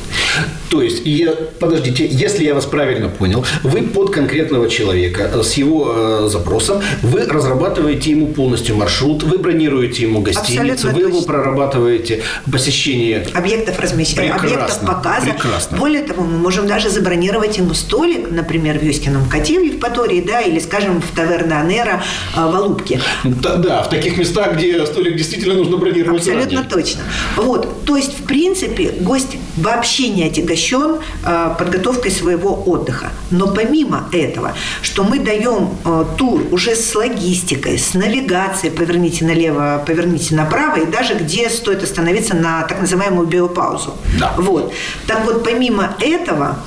То 0.69 0.81
есть, 0.81 1.05
я, 1.05 1.31
подождите, 1.59 2.07
если 2.09 2.43
я 2.43 2.55
вас 2.55 2.65
правильно 2.65 3.07
понял, 3.07 3.45
вы 3.61 3.83
под 3.83 4.09
конкретного 4.09 4.67
человека 4.67 5.29
э, 5.31 5.43
с 5.43 5.53
его 5.53 5.93
э, 5.95 6.27
запросом, 6.27 6.81
вы 7.03 7.25
разрабатываете 7.25 8.09
ему 8.09 8.27
полностью 8.27 8.75
маршрут, 8.75 9.21
вы 9.21 9.37
бронируете 9.37 10.01
ему 10.03 10.21
гостиницу, 10.21 10.61
Абсолютно 10.61 10.91
вы 10.91 10.99
его 11.01 11.19
точно. 11.19 11.27
прорабатываете 11.27 12.23
посещение 12.51 13.27
объектов 13.35 13.79
размещения, 13.79 14.31
объектов 14.31 14.79
показа. 14.79 15.27
прекрасно. 15.27 15.77
Более 15.77 16.01
того, 16.01 16.23
мы 16.23 16.39
можем 16.39 16.65
даже 16.65 16.89
забронировать 16.89 17.59
ему 17.59 17.75
столик, 17.75 18.31
например, 18.31 18.79
в 18.79 18.83
Юськином 18.83 19.29
коте 19.29 19.59
в 19.59 19.63
Евпатории, 19.63 20.21
да, 20.21 20.41
или, 20.41 20.62
скажем, 20.63 21.01
в 21.01 21.15
таверне 21.15 21.53
Анера 21.53 22.03
э, 22.35 22.39
в 22.39 22.55
Алубке. 22.55 22.99
Да, 23.23 23.55
да, 23.55 23.83
в 23.83 23.89
таких 23.89 24.17
местах, 24.17 24.53
где 24.55 24.85
столик 24.85 25.15
действительно 25.15 25.55
нужно 25.55 25.77
бронировать 25.77 26.21
Абсолютно 26.21 26.49
заранее. 26.49 26.69
точно. 26.69 27.01
Вот, 27.37 27.85
то 27.85 27.97
есть, 27.97 28.19
в 28.19 28.23
принципе, 28.23 28.93
гость 28.99 29.37
вообще 29.57 30.09
не 30.09 30.23
отягощен 30.23 30.99
э, 31.25 31.55
подготовкой 31.57 32.11
своего 32.11 32.63
отдыха. 32.65 33.09
Но 33.31 33.47
помимо 33.47 34.09
этого, 34.11 34.53
что 34.81 35.03
мы 35.03 35.19
даем 35.19 35.69
э, 35.85 36.05
тур 36.17 36.43
уже 36.51 36.75
с 36.75 36.95
логистикой, 36.95 37.77
с 37.77 37.93
навигацией, 37.93 38.71
поверните 38.71 39.25
налево, 39.25 39.83
поверните 39.85 40.35
направо, 40.35 40.77
и 40.77 40.85
даже 40.85 41.15
где 41.15 41.49
стоит 41.49 41.83
остановиться 41.83 42.35
на 42.35 42.61
так 42.63 42.81
называемую 42.81 43.27
биопаузу. 43.27 43.93
Да. 44.19 44.33
Вот. 44.37 44.73
Так 45.07 45.25
вот, 45.25 45.43
помимо 45.43 45.95
этого, 45.99 46.59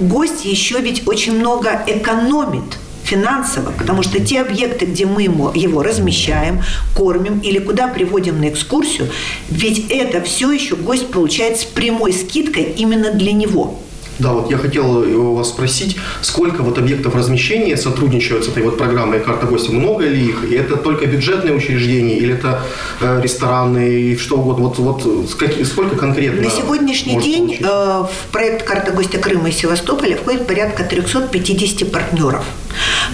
гость 0.00 0.44
еще 0.44 0.80
ведь 0.80 1.06
очень 1.06 1.38
много 1.38 1.82
экономит 1.86 2.63
финансово, 3.04 3.70
потому 3.70 4.02
что 4.02 4.20
те 4.20 4.40
объекты, 4.40 4.86
где 4.86 5.06
мы 5.06 5.22
ему, 5.22 5.52
его 5.54 5.82
размещаем, 5.82 6.62
кормим 6.94 7.40
или 7.40 7.58
куда 7.58 7.88
приводим 7.88 8.40
на 8.40 8.48
экскурсию, 8.48 9.08
ведь 9.50 9.90
это 9.90 10.20
все 10.22 10.50
еще 10.50 10.76
гость 10.76 11.10
получает 11.10 11.60
с 11.60 11.64
прямой 11.64 12.12
скидкой 12.12 12.64
именно 12.76 13.12
для 13.12 13.32
него. 13.32 13.78
Да, 14.18 14.32
вот 14.32 14.50
я 14.50 14.58
хотел 14.58 15.02
э, 15.02 15.14
у 15.14 15.34
вас 15.34 15.48
спросить, 15.48 15.96
сколько 16.20 16.62
вот 16.62 16.78
объектов 16.78 17.14
размещения 17.14 17.76
сотрудничают 17.76 18.44
с 18.44 18.48
этой 18.48 18.62
вот 18.62 18.78
программой 18.78 19.20
«Карта 19.20 19.46
гостя»? 19.46 19.72
Много 19.72 20.04
ли 20.04 20.26
их? 20.26 20.44
И 20.50 20.54
это 20.54 20.76
только 20.76 21.06
бюджетные 21.06 21.54
учреждения 21.54 22.16
или 22.16 22.34
это 22.34 22.62
э, 23.00 23.20
рестораны 23.22 23.92
и 24.00 24.16
что 24.16 24.36
угодно? 24.36 24.68
Вот, 24.68 24.78
вот 24.78 25.28
с 25.30 25.34
каки- 25.34 25.64
сколько 25.64 25.96
конкретно 25.96 26.42
На 26.42 26.50
сегодняшний 26.50 27.20
день 27.20 27.44
получить? 27.46 27.62
э, 27.62 27.66
в 27.66 28.10
проект 28.32 28.64
«Карта 28.64 28.92
гостя 28.92 29.18
Крыма 29.18 29.48
и 29.48 29.52
Севастополя» 29.52 30.16
входит 30.16 30.46
порядка 30.46 30.84
350 30.84 31.90
партнеров. 31.90 32.44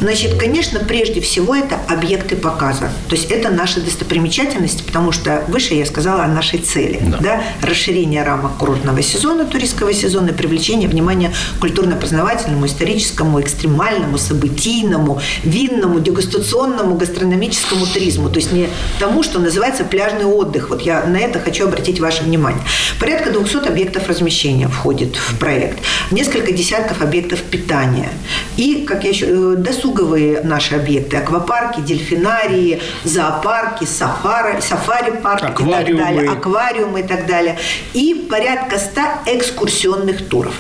Значит, 0.00 0.38
конечно, 0.38 0.80
прежде 0.80 1.20
всего 1.20 1.54
это 1.54 1.76
объекты 1.88 2.36
показа. 2.36 2.90
То 3.08 3.14
есть 3.14 3.30
это 3.30 3.50
наши 3.50 3.80
достопримечательности, 3.80 4.82
потому 4.82 5.12
что 5.12 5.44
выше 5.48 5.74
я 5.74 5.84
сказала 5.84 6.24
о 6.24 6.28
нашей 6.28 6.58
цели. 6.60 7.00
Да. 7.20 7.42
расширение 7.62 8.22
рамок 8.22 8.56
курортного 8.56 9.02
сезона, 9.02 9.44
туристского 9.44 9.92
сезона 9.92 10.30
и 10.30 10.32
привлечение 10.32 10.88
внимания 10.90 11.32
к 11.56 11.60
культурно-познавательному, 11.60 12.66
историческому, 12.66 13.40
экстремальному, 13.40 14.18
событийному, 14.18 15.20
винному, 15.44 16.00
дегустационному, 16.00 16.96
гастрономическому 16.96 17.86
туризму. 17.86 18.28
То 18.28 18.36
есть 18.36 18.52
не 18.52 18.68
тому, 18.98 19.22
что 19.22 19.38
называется 19.38 19.84
пляжный 19.84 20.24
отдых. 20.26 20.70
Вот 20.70 20.82
я 20.82 21.04
на 21.04 21.16
это 21.18 21.40
хочу 21.40 21.66
обратить 21.66 22.00
ваше 22.00 22.22
внимание. 22.22 22.62
Порядка 22.98 23.30
200 23.30 23.68
объектов 23.68 24.08
размещения 24.08 24.68
входит 24.68 25.16
в 25.16 25.38
проект. 25.38 25.78
Несколько 26.10 26.52
десятков 26.52 27.02
объектов 27.02 27.40
питания. 27.40 28.08
И, 28.56 28.84
как 28.86 29.04
я 29.04 29.10
еще, 29.10 29.26
э, 29.26 29.54
досуговые 29.56 30.40
наши 30.42 30.74
объекты. 30.74 31.16
Аквапарки, 31.16 31.80
дельфинарии, 31.80 32.80
зоопарки, 33.04 33.84
сафари, 33.84 34.60
сафари-парки 34.60 35.44
и 35.44 35.46
так 35.46 35.60
Аквариумы. 35.60 36.02
далее. 36.02 36.30
Аквариумы 36.30 37.00
и 37.00 37.02
так 37.02 37.26
далее. 37.26 37.58
И 37.94 38.26
порядка 38.30 38.78
100 38.78 39.00
экскурсионных 39.26 40.26
туров. 40.28 40.54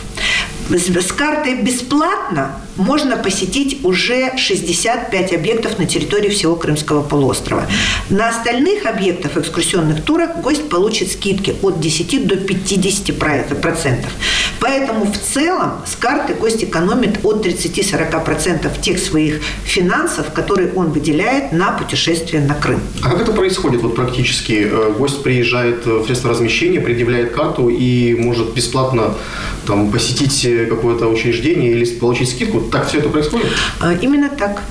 С, 0.70 1.12
картой 1.12 1.54
бесплатно 1.54 2.52
можно 2.76 3.16
посетить 3.16 3.84
уже 3.84 4.36
65 4.36 5.32
объектов 5.32 5.78
на 5.78 5.86
территории 5.86 6.28
всего 6.28 6.54
Крымского 6.54 7.02
полуострова. 7.02 7.66
На 8.08 8.28
остальных 8.28 8.86
объектах 8.86 9.36
экскурсионных 9.36 10.04
турах 10.04 10.36
гость 10.40 10.68
получит 10.68 11.10
скидки 11.10 11.56
от 11.62 11.80
10 11.80 12.26
до 12.26 12.36
50 12.36 13.18
процентов. 13.60 14.10
Поэтому 14.60 15.06
в 15.06 15.18
целом 15.18 15.72
с 15.86 15.96
карты 15.96 16.34
гость 16.34 16.62
экономит 16.62 17.24
от 17.24 17.44
30-40% 17.44 18.80
тех 18.80 18.98
своих 18.98 19.40
финансов, 19.64 20.32
которые 20.32 20.72
он 20.74 20.92
выделяет 20.92 21.50
на 21.52 21.72
путешествие 21.72 22.42
на 22.42 22.54
Крым. 22.54 22.80
А 23.02 23.10
как 23.10 23.22
это 23.22 23.32
происходит 23.32 23.82
вот 23.82 23.96
практически? 23.96 24.68
Э, 24.70 24.92
Гость 24.96 25.22
приезжает 25.22 25.86
в 25.86 26.04
средство 26.04 26.30
размещения, 26.30 26.80
предъявляет 26.80 27.32
карту 27.32 27.68
и 27.68 28.14
может 28.14 28.52
бесплатно 28.54 29.14
там, 29.66 29.90
посетить 29.90 30.44
э, 30.44 30.66
какое-то 30.66 31.06
учреждение 31.06 31.72
или 31.72 31.84
получить 31.84 32.30
скидку. 32.30 32.60
Так 32.60 32.88
все 32.88 32.98
это 32.98 33.08
происходит? 33.08 33.46
А, 33.80 33.92
Именно 33.92 34.28
так. 34.28 34.62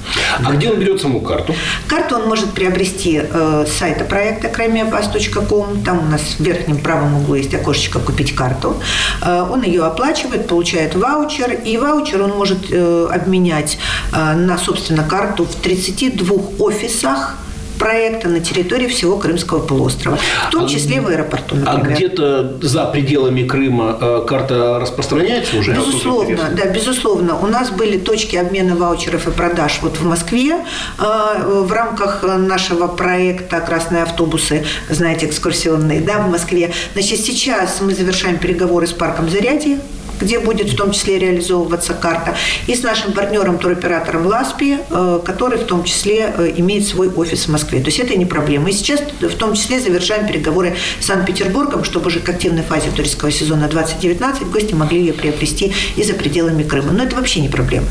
А 0.43 0.51
где 0.53 0.69
он 0.69 0.79
берет 0.79 1.01
саму 1.01 1.21
карту? 1.21 1.55
Карту 1.87 2.15
он 2.15 2.27
может 2.27 2.51
приобрести 2.53 3.21
э, 3.21 3.65
с 3.67 3.71
сайта 3.71 4.03
проекта 4.03 4.47
kremia.com. 4.47 5.83
Там 5.83 5.99
у 5.99 6.11
нас 6.11 6.21
в 6.37 6.39
верхнем 6.39 6.77
правом 6.77 7.21
углу 7.21 7.35
есть 7.35 7.53
окошечко 7.53 7.99
«Купить 7.99 8.35
карту». 8.35 8.75
Э, 9.21 9.45
он 9.49 9.63
ее 9.63 9.83
оплачивает, 9.83 10.47
получает 10.47 10.95
ваучер. 10.95 11.51
И 11.65 11.77
ваучер 11.77 12.21
он 12.21 12.31
может 12.31 12.71
э, 12.71 13.07
обменять 13.11 13.77
э, 14.11 14.35
на, 14.35 14.57
собственно, 14.57 15.03
карту 15.03 15.45
в 15.45 15.55
32 15.55 16.37
офисах 16.59 17.37
проекта 17.79 18.27
на 18.27 18.39
территории 18.41 18.87
всего 18.87 19.17
Крымского 19.17 19.59
полуострова, 19.65 20.17
в 20.47 20.51
том 20.51 20.65
А 20.65 20.67
числе 20.67 21.01
в 21.01 21.07
аэропорту, 21.07 21.55
А 21.65 21.77
например. 21.77 21.97
где-то 21.97 22.57
за 22.61 22.85
пределами 22.85 23.43
Крыма 23.47 23.97
э, 23.99 24.25
карта 24.27 24.77
распространяется 24.79 25.57
уже? 25.57 25.73
Безусловно, 25.73 26.49
да, 26.55 26.65
безусловно. 26.65 27.39
У 27.39 27.47
нас 27.47 27.71
были 27.71 27.97
точки 27.97 28.35
обмена 28.35 28.75
ваучеров 28.75 29.27
и 29.27 29.31
продаж 29.31 29.79
вот 29.81 29.97
в 29.97 30.05
Москве 30.05 30.57
э, 30.99 31.63
в 31.63 31.71
рамках 31.71 32.23
нашего 32.23 32.87
проекта 32.87 33.61
«Красные 33.61 34.03
автобусы», 34.03 34.65
знаете, 34.89 35.25
экскурсионные, 35.25 36.01
да, 36.01 36.19
в 36.19 36.29
Москве. 36.29 36.71
Значит, 36.93 37.21
сейчас 37.21 37.79
мы 37.81 37.95
завершаем 37.95 38.37
переговоры 38.37 38.85
с 38.87 38.91
парком 38.91 39.29
Зарядье, 39.29 39.79
где 40.19 40.39
будет 40.39 40.69
в 40.69 40.75
том 40.75 40.91
числе 40.91 41.19
реализовываться 41.19 41.93
карта, 41.93 42.35
и 42.67 42.75
с 42.75 42.83
нашим 42.83 43.13
партнером, 43.13 43.57
туроператором 43.57 44.25
Ласпи, 44.25 44.77
э, 44.89 45.19
который 45.23 45.57
в 45.57 45.63
том 45.63 45.83
числе 45.83 46.33
э, 46.37 46.53
имеет 46.57 46.87
свой 46.87 47.09
офис 47.09 47.45
в 47.45 47.51
Москве. 47.51 47.79
То 47.79 47.87
есть 47.87 47.99
это 47.99 48.15
не 48.15 48.25
проблема. 48.25 48.69
И 48.69 48.73
сейчас 48.73 49.01
в 49.19 49.35
том 49.35 49.53
числе 49.53 49.79
завершаем 49.79 50.27
переговоры 50.27 50.75
с 50.99 51.05
Санкт-Петербургом, 51.05 51.83
чтобы 51.83 52.07
уже 52.07 52.19
к 52.19 52.29
активной 52.29 52.63
фазе 52.63 52.89
туристского 52.91 53.31
сезона 53.31 53.67
2019 53.67 54.47
гости 54.47 54.73
могли 54.73 54.99
ее 54.99 55.13
приобрести 55.13 55.73
и 55.95 56.03
за 56.03 56.13
пределами 56.13 56.63
Крыма. 56.63 56.91
Но 56.91 57.03
это 57.03 57.15
вообще 57.15 57.39
не 57.39 57.49
проблема. 57.49 57.85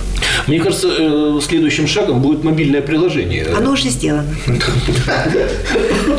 Мне 0.46 0.60
кажется, 0.60 0.88
э, 0.88 1.40
следующим 1.42 1.86
шагом 1.86 2.20
будет 2.20 2.44
мобильное 2.44 2.82
приложение. 2.82 3.46
Оно 3.56 3.72
уже 3.72 3.88
сделано. 3.88 4.34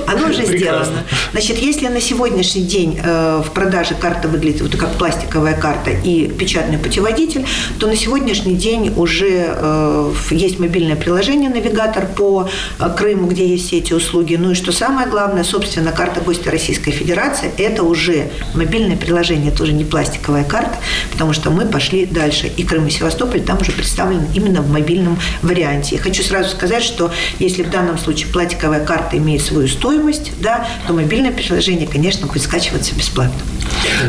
Оно 0.07 0.29
уже 0.29 0.45
сделано. 0.45 1.03
Значит, 1.31 1.57
если 1.57 1.87
на 1.87 2.01
сегодняшний 2.01 2.63
день 2.63 2.99
в 2.99 3.51
продаже 3.53 3.95
карта 3.99 4.27
выглядит 4.27 4.61
вот 4.61 4.75
как 4.75 4.93
пластиковая 4.93 5.55
карта 5.55 5.91
и 6.03 6.27
печатный 6.27 6.77
путеводитель, 6.77 7.45
то 7.79 7.87
на 7.87 7.95
сегодняшний 7.95 8.55
день 8.55 8.93
уже 8.95 9.53
э, 9.55 10.13
есть 10.31 10.59
мобильное 10.59 10.95
приложение 10.95 11.49
«Навигатор» 11.49 12.07
по 12.07 12.49
э, 12.79 12.89
Крыму, 12.97 13.27
где 13.27 13.47
есть 13.47 13.67
все 13.67 13.77
эти 13.77 13.93
услуги. 13.93 14.35
Ну 14.35 14.51
и 14.51 14.55
что 14.55 14.71
самое 14.71 15.07
главное, 15.07 15.43
собственно, 15.43 15.91
карта 15.91 16.21
гостя 16.21 16.51
Российской 16.51 16.91
Федерации– 16.91 17.51
это 17.57 17.83
уже 17.83 18.29
мобильное 18.53 18.97
приложение, 18.97 19.51
это 19.51 19.63
уже 19.63 19.73
не 19.73 19.85
пластиковая 19.85 20.43
карта, 20.43 20.77
потому 21.11 21.33
что 21.33 21.49
мы 21.49 21.65
пошли 21.65 22.05
дальше. 22.05 22.51
И 22.57 22.63
Крым 22.63 22.87
и 22.87 22.89
Севастополь 22.89 23.41
там 23.41 23.59
уже 23.59 23.71
представлены 23.71 24.27
именно 24.33 24.61
в 24.61 24.71
мобильном 24.71 25.17
варианте. 25.41 25.95
Я 25.95 26.01
хочу 26.01 26.23
сразу 26.23 26.49
сказать, 26.49 26.83
что 26.83 27.11
если 27.39 27.63
в 27.63 27.69
данном 27.69 27.97
случае 27.97 28.27
пластиковая 28.31 28.83
карта 28.85 29.17
имеет 29.17 29.41
свою 29.41 29.67
стоимость, 29.67 30.31
да, 30.41 30.67
то 30.87 30.93
мобильное 30.93 31.31
приложение, 31.31 31.87
конечно, 31.87 32.27
будет 32.27 32.43
скачиваться 32.43 32.95
бесплатно. 32.95 33.39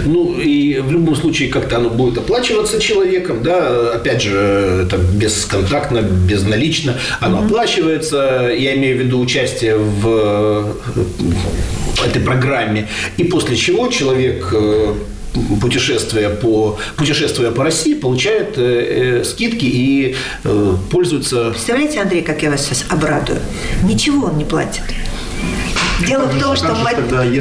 Ну, 0.04 0.38
и 0.38 0.78
в 0.80 0.90
любом 0.90 1.16
случае 1.16 1.48
как-то 1.48 1.78
оно 1.80 1.90
будет 1.90 2.18
оплачиваться 2.18 2.80
человеком, 2.80 3.42
да, 3.42 3.92
опять 3.92 4.22
же, 4.22 4.86
это 4.86 4.96
бесконтактно, 4.96 6.02
безналично, 6.02 6.98
оно 7.20 7.40
оплачивается, 7.44 8.50
я 8.56 8.76
имею 8.76 8.98
в 8.98 9.00
виду 9.00 9.20
участие 9.20 9.76
в 9.76 10.76
этой 12.06 12.22
программе, 12.22 12.88
и 13.16 13.24
после 13.24 13.56
чего 13.56 13.88
человек 13.88 14.48
э, 14.52 14.94
путешествуя 15.60 16.30
по, 16.30 16.78
путешествуя 16.96 17.50
по 17.50 17.64
России, 17.64 17.94
получает 17.94 18.58
э, 18.58 19.20
э, 19.20 19.24
скидки 19.24 19.64
и 19.64 20.16
э, 20.44 20.76
пользуется... 20.90 21.50
Представляете, 21.50 22.00
Андрей, 22.00 22.22
как 22.22 22.42
я 22.42 22.50
вас 22.50 22.64
сейчас 22.64 22.84
обрадую? 22.88 23.38
Ничего 23.84 24.26
он 24.26 24.38
не 24.38 24.44
платит. 24.44 24.82
Дело 26.06 26.24
в 26.24 26.40
том, 26.40 26.56
что 26.56 26.74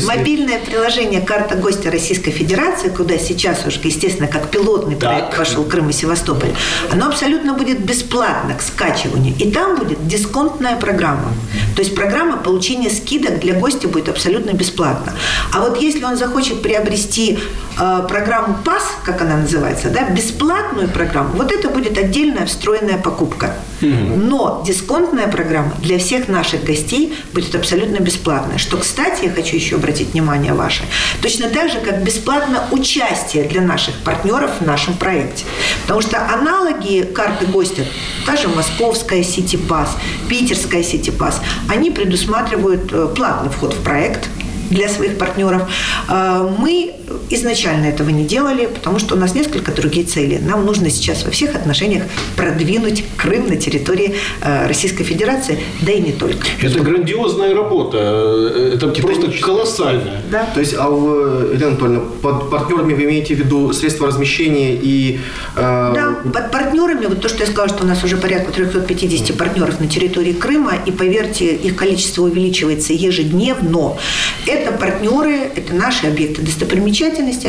мобильное 0.06 0.60
приложение 0.60 1.22
«Карта 1.22 1.56
гостя 1.56 1.92
Российской 1.92 2.32
Федерации», 2.32 2.90
куда 2.90 3.18
сейчас 3.18 3.66
уже, 3.66 3.80
естественно, 3.84 4.28
как 4.28 4.50
пилотный 4.50 4.96
проект 4.96 5.36
пошел 5.36 5.64
Крым 5.64 5.90
и 5.90 5.94
Севастополь, 5.94 6.54
оно 6.92 7.08
абсолютно 7.08 7.54
будет 7.54 7.80
бесплатно 7.80 8.56
к 8.56 8.62
скачиванию. 8.62 9.36
И 9.38 9.52
там 9.52 9.76
будет 9.76 10.08
дисконтная 10.08 10.76
программа. 10.76 11.34
То 11.76 11.82
есть 11.82 11.96
программа 11.96 12.38
получения 12.38 12.90
скидок 12.90 13.40
для 13.40 13.54
гостя 13.54 13.88
будет 13.88 14.10
абсолютно 14.10 14.52
бесплатно. 14.52 15.14
А 15.54 15.62
вот 15.62 15.82
если 15.82 16.04
он 16.04 16.18
захочет 16.18 16.62
приобрести 16.62 17.40
э, 17.80 18.06
программу 18.08 18.58
ПАС, 18.66 18.84
как 19.04 19.22
она 19.22 19.38
называется, 19.38 19.90
да, 19.90 20.10
бесплатную 20.10 20.90
программу, 20.90 21.30
вот 21.36 21.52
это 21.52 21.70
будет 21.70 21.98
отдельная 21.98 22.46
встроенная 22.46 22.98
покупка. 22.98 23.54
Но 23.82 24.64
дисконтная 24.66 25.28
программа 25.28 25.74
для 25.82 25.98
всех 26.00 26.28
наших 26.28 26.64
гостей 26.64 27.14
будет 27.34 27.56
абсолютно 27.56 27.98
бесплатная. 27.98 28.58
Что, 28.58 28.78
кстати, 28.78 29.26
я 29.26 29.32
хочу 29.32 29.56
еще 29.56 29.76
обратить 29.76 30.14
внимание 30.14 30.54
ваше, 30.54 30.84
точно 31.22 31.50
так 31.50 31.72
же, 31.72 31.80
как 31.80 32.04
бесплатно 32.04 32.64
участие 32.72 33.44
для 33.46 33.62
наших 33.62 33.96
партнеров 34.00 34.52
в 34.60 34.66
нашем 34.66 34.96
проекте. 34.96 35.46
Потому 35.84 36.02
что 36.02 36.18
аналоги 36.34 37.04
карты 37.04 37.46
гостя, 37.46 37.84
та 38.26 38.36
же 38.36 38.48
московская 38.48 39.24
Сити 39.24 39.56
Пас, 39.56 39.98
питерская 40.28 40.84
Сити 40.84 41.10
Пас, 41.10 41.42
они 41.68 41.92
предусматривают 41.92 42.92
э, 42.92 43.08
платный 43.16 43.50
вход 43.50 43.74
в 43.74 43.84
проект 43.84 44.30
для 44.70 44.88
своих 44.90 45.18
партнеров. 45.18 45.70
Э, 46.08 46.48
Мы 46.58 46.94
изначально 47.30 47.86
этого 47.86 48.10
не 48.10 48.26
делали, 48.26 48.66
потому 48.66 49.00
что 49.00 49.16
у 49.16 49.18
нас 49.18 49.36
несколько 49.36 49.72
другие 49.72 50.06
цели. 50.06 50.40
Нам 50.42 50.66
нужно 50.66 50.90
сейчас 50.90 51.24
во 51.26 51.32
всех 51.32 51.56
отношениях 51.56 52.04
продвинуть 52.36 53.04
Крым 53.18 53.48
на 53.48 53.56
территории 53.58 54.16
э, 54.42 54.68
Российской 54.68 55.04
Федерации, 55.04 55.60
да 55.82 55.92
и 55.92 56.02
не 56.02 56.12
только. 56.12 56.48
Это 56.62 56.80
грандиозная 56.80 57.54
работа, 57.54 57.98
э, 58.00 58.72
это 58.76 58.88
просто 58.88 59.32
колоссальная. 59.42 60.22
Да. 60.32 60.46
То 60.54 60.60
есть, 60.60 60.76
а 60.78 60.90
вы, 60.90 61.54
Елена 61.54 61.68
Анатольевна, 61.70 62.02
под 62.22 62.50
партнерами 62.50 62.94
вы 62.94 63.04
имеете 63.04 63.36
в 63.36 63.40
виду 63.40 63.74
средства 63.74 64.08
размещения 64.08 64.76
и... 64.76 65.20
э, 65.56 65.60
Да, 65.96 66.16
под 66.32 66.52
партнерами, 66.52 67.06
вот 67.08 67.22
то, 67.22 67.30
что 67.30 67.40
я 67.40 67.46
сказала, 67.46 67.70
что 67.70 67.84
у 67.84 67.88
нас 67.88 68.04
уже 68.04 68.18
порядка 68.18 68.52
350 68.52 69.38
партнеров 69.38 69.80
на 69.80 69.88
территории 69.88 70.34
Крыма, 70.34 70.74
и 70.86 70.92
поверьте, 70.92 71.56
их 71.56 71.76
количество 71.76 72.24
увеличивается 72.24 72.94
ежедневно. 72.94 73.98
Это 74.46 74.72
партнеры, 74.72 75.52
это 75.56 75.74
наши 75.74 76.08
объекты 76.08 76.42
достопримечательности, 76.42 76.99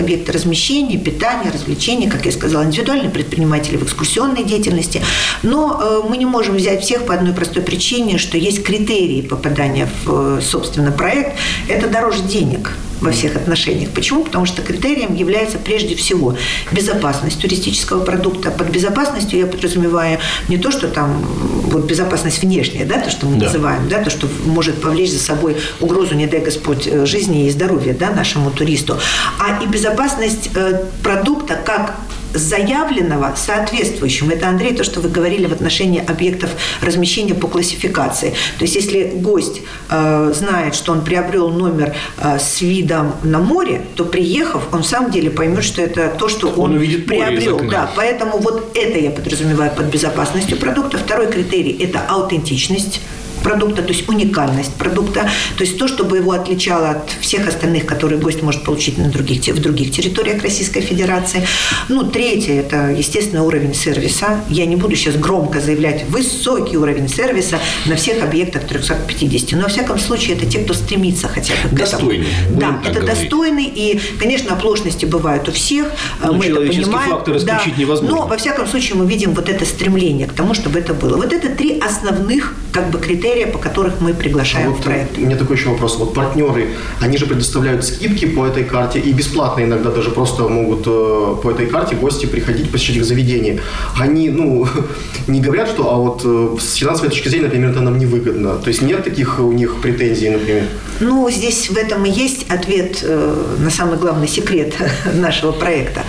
объекты 0.01 0.33
размещения, 0.33 0.99
питания, 0.99 1.51
развлечений, 1.51 2.09
как 2.09 2.27
я 2.27 2.33
сказала, 2.33 2.65
индивидуальные 2.65 3.11
предприниматели 3.11 3.77
в 3.77 3.85
экскурсионной 3.85 4.45
деятельности. 4.45 5.03
Но 5.43 5.81
э, 5.81 6.09
мы 6.09 6.17
не 6.17 6.27
можем 6.27 6.57
взять 6.57 6.83
всех 6.83 7.07
по 7.07 7.15
одной 7.15 7.33
простой 7.33 7.63
причине, 7.63 8.19
что 8.19 8.37
есть 8.37 8.63
критерии 8.63 9.23
попадания 9.23 9.89
в, 10.05 10.39
э, 10.39 10.41
собственно, 10.43 10.93
проект. 10.93 11.39
Это 11.69 11.89
дороже 11.89 12.23
денег 12.23 12.71
во 13.01 13.11
всех 13.11 13.37
отношениях. 13.37 13.91
Почему? 13.91 14.25
Потому 14.25 14.47
что 14.47 14.63
критерием 14.63 15.15
является 15.15 15.59
прежде 15.59 15.95
всего 15.95 16.37
безопасность 16.73 17.41
туристического 17.41 18.05
продукта. 18.05 18.51
Под 18.51 18.71
безопасностью 18.71 19.39
я 19.39 19.47
подразумеваю 19.47 20.19
не 20.49 20.59
то, 20.59 20.71
что 20.71 20.89
там 20.89 21.25
вот 21.71 21.85
безопасность 21.85 22.43
внешняя, 22.43 22.85
да, 22.85 22.99
то, 23.01 23.11
что 23.11 23.27
мы 23.27 23.37
Да. 23.37 23.47
называем, 23.47 23.89
да, 23.89 24.03
то, 24.03 24.11
что 24.11 24.29
может 24.45 24.81
повлечь 24.81 25.11
за 25.11 25.19
собой 25.19 25.57
угрозу, 25.81 26.15
не 26.15 26.27
дай 26.27 26.41
Господь, 26.41 26.87
э, 26.87 27.07
жизни 27.07 27.47
и 27.47 27.51
здоровья 27.51 27.95
да, 27.95 28.11
нашему 28.11 28.51
туристу, 28.51 28.99
а 29.39 29.63
и 29.63 29.67
безопасность 29.67 30.51
э, 30.55 30.85
продукта 31.03 31.59
как 31.65 31.95
заявленного 32.35 33.35
соответствующим. 33.37 34.31
Это, 34.31 34.49
Андрей, 34.49 34.75
то, 34.75 34.85
что 34.85 35.01
вы 35.01 35.09
говорили 35.09 35.47
в 35.47 35.53
отношении 35.53 36.05
объектов 36.05 36.51
размещения 36.83 37.35
по 37.35 37.49
классификации. 37.49 38.35
То 38.59 38.65
есть, 38.65 38.77
если 38.77 39.13
гость 39.15 39.63
э, 39.91 40.33
знает, 40.35 40.75
что 40.75 40.93
он 40.93 41.03
приобрел 41.05 41.49
номер 41.49 41.95
э, 42.19 42.39
с 42.39 42.61
видом 42.61 43.15
на 43.23 43.39
море, 43.39 43.83
то 43.97 44.05
приехав, 44.05 44.63
он 44.73 44.83
в 44.83 44.87
самом 44.87 45.11
деле 45.11 45.31
поймет, 45.31 45.65
что 45.65 45.83
это 45.83 46.09
то, 46.09 46.29
что 46.29 46.49
он, 46.49 46.71
Он 46.71 46.77
увидит 46.77 47.07
приобрел. 47.07 47.61
Да, 47.71 47.91
поэтому 47.97 48.39
вот 48.39 48.77
это 48.77 48.99
я 48.99 49.11
подразумеваю 49.11 49.71
под 49.73 49.87
безопасностью 49.87 50.57
продукта. 50.59 50.99
Второй 50.99 51.31
критерий– 51.31 51.73
это 51.81 52.01
аутентичность 52.09 53.01
продукта, 53.43 53.83
то 53.83 53.89
есть 53.89 54.09
уникальность 54.09 54.75
продукта, 54.75 55.29
то 55.57 55.65
есть 55.65 55.79
то, 55.79 55.89
чтобы 55.89 56.19
его 56.19 56.33
отличало 56.33 56.91
от 56.91 57.11
всех 57.21 57.49
остальных, 57.49 57.87
которые 57.87 58.19
гость 58.21 58.43
может 58.43 58.65
получить 58.65 58.99
на 58.99 59.09
других, 59.09 59.43
в 59.47 59.61
других 59.61 59.93
территориях 59.93 60.43
Российской 60.43 60.81
Федерации. 60.81 61.47
Ну, 61.89 62.05
третье– 62.05 62.55
это, 62.61 62.91
естественно, 62.91 63.43
уровень 63.45 63.75
сервиса. 63.75 64.41
Я 64.49 64.67
не 64.67 64.77
буду 64.77 64.97
сейчас 64.97 65.17
громко 65.17 65.61
заявлять 65.61 66.05
высокий 66.09 66.77
уровень 66.77 67.09
сервиса 67.09 67.59
на 67.87 67.97
всех 67.97 68.23
объектах 68.23 68.67
350, 68.67 69.53
но, 69.53 69.63
во 69.63 69.69
всяком 69.69 69.99
случае, 69.99 70.37
это 70.37 70.47
те, 70.47 70.59
кто 70.61 70.75
стремится 70.75 71.29
хотя 71.29 71.55
бы 71.63 71.77
к 71.77 71.81
этому. 71.81 72.09
Достойный, 72.11 72.27
будем 72.49 72.59
Да, 72.61 72.81
это 72.89 73.01
говорить. 73.01 73.21
достойный, 73.21 73.65
и, 73.65 74.01
конечно, 74.19 74.53
оплошности 74.55 75.05
бывают 75.07 75.49
у 75.49 75.53
всех, 75.53 75.89
Ну, 76.25 76.35
мы 76.35 76.47
это 76.47 76.57
понимаем. 76.57 77.11
фактор 77.11 77.37
исключить 77.37 77.75
Да. 77.77 77.81
невозможно. 77.81 78.17
Но, 78.17 78.27
во 78.27 78.37
всяком 78.37 78.67
случае, 78.67 78.97
мы 78.97 79.07
видим 79.07 79.33
вот 79.35 79.49
это 79.49 79.65
стремление 79.65 80.27
к 80.27 80.33
тому, 80.33 80.55
чтобы 80.55 80.79
это 80.79 80.95
было. 80.95 81.17
Вот 81.17 81.33
это 81.33 81.49
три 81.49 81.79
основных 81.79 82.55
как 82.73 82.91
бы 82.91 82.99
критерия, 82.99 83.30
по 83.47 83.59
которых 83.59 84.01
мы 84.01 84.11
А 84.11 84.15
приглашаем 84.15 84.71
в 84.71 84.77
вот 84.77 84.85
проект. 84.85 85.19
у 85.19 85.21
меня 85.21 85.37
такой 85.37 85.57
еще 85.57 85.69
вопрос. 85.71 85.97
Вот 85.99 86.15
партнеры, 86.15 86.69
они 87.01 87.17
же 87.17 87.27
предоставляют 87.27 87.85
скидки 87.85 88.27
по 88.27 88.47
этой 88.47 88.65
карте 88.65 88.99
и 88.99 89.13
бесплатно 89.13 89.63
иногда 89.63 89.91
даже 89.91 90.11
просто 90.11 90.49
могут 90.49 90.87
э, 90.87 91.37
по 91.43 91.51
этой 91.51 91.67
карте 91.67 91.97
гости 91.97 92.27
приходить, 92.27 92.71
посещать 92.71 92.97
их 92.97 93.05
заведение. 93.05 93.61
Они, 93.99 94.29
ну, 94.31 94.67
не 95.27 95.41
говорят, 95.41 95.69
что, 95.69 95.91
а 95.93 95.97
вот 95.97 96.23
э, 96.25 96.57
с 96.61 96.75
финансовой 96.75 97.11
точки 97.11 97.29
зрения, 97.29 97.47
например, 97.47 97.71
это 97.71 97.81
нам 97.81 97.99
невыгодно. 97.99 98.57
То 98.57 98.69
есть 98.69 98.83
нет 98.83 99.05
таких 99.05 99.39
у 99.41 99.53
них 99.53 99.81
претензий, 99.81 100.31
например. 100.31 100.65
Ну, 101.01 101.31
здесь 101.31 101.71
в 101.71 101.77
этом 101.77 102.05
и 102.05 102.11
есть 102.11 102.51
ответ 102.51 103.01
э, 103.03 103.35
на 103.59 103.71
самый 103.71 103.99
главный 103.99 104.29
секрет 104.29 104.75
нашего 105.15 105.53
проекта. 105.53 106.03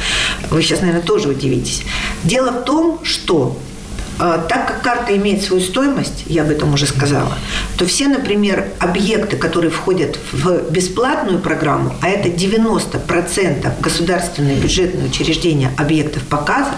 Вы 0.49 0.61
сейчас, 0.61 0.81
наверное, 0.81 1.01
тоже 1.03 1.29
удивитесь. 1.29 1.83
Дело 2.23 2.51
в 2.51 2.63
том, 2.65 2.99
что 3.03 3.57
э, 3.57 3.70
так 4.17 4.67
как 4.67 4.81
карта 4.81 5.15
имеет 5.17 5.41
свою 5.41 5.61
стоимость, 5.61 6.23
я 6.27 6.43
об 6.43 6.49
этом 6.49 6.73
уже 6.73 6.85
сказала, 6.85 7.33
то 7.77 7.85
все, 7.85 8.07
например, 8.07 8.67
объекты, 8.79 9.37
которые 9.37 9.71
входят 9.71 10.19
в 10.31 10.69
бесплатную 10.71 11.39
программу, 11.39 11.95
а 12.01 12.09
это 12.09 12.29
90% 12.29 13.71
государственные 13.79 14.57
бюджетные 14.57 15.07
учреждения 15.07 15.71
объектов 15.77 16.23
показа, 16.23 16.75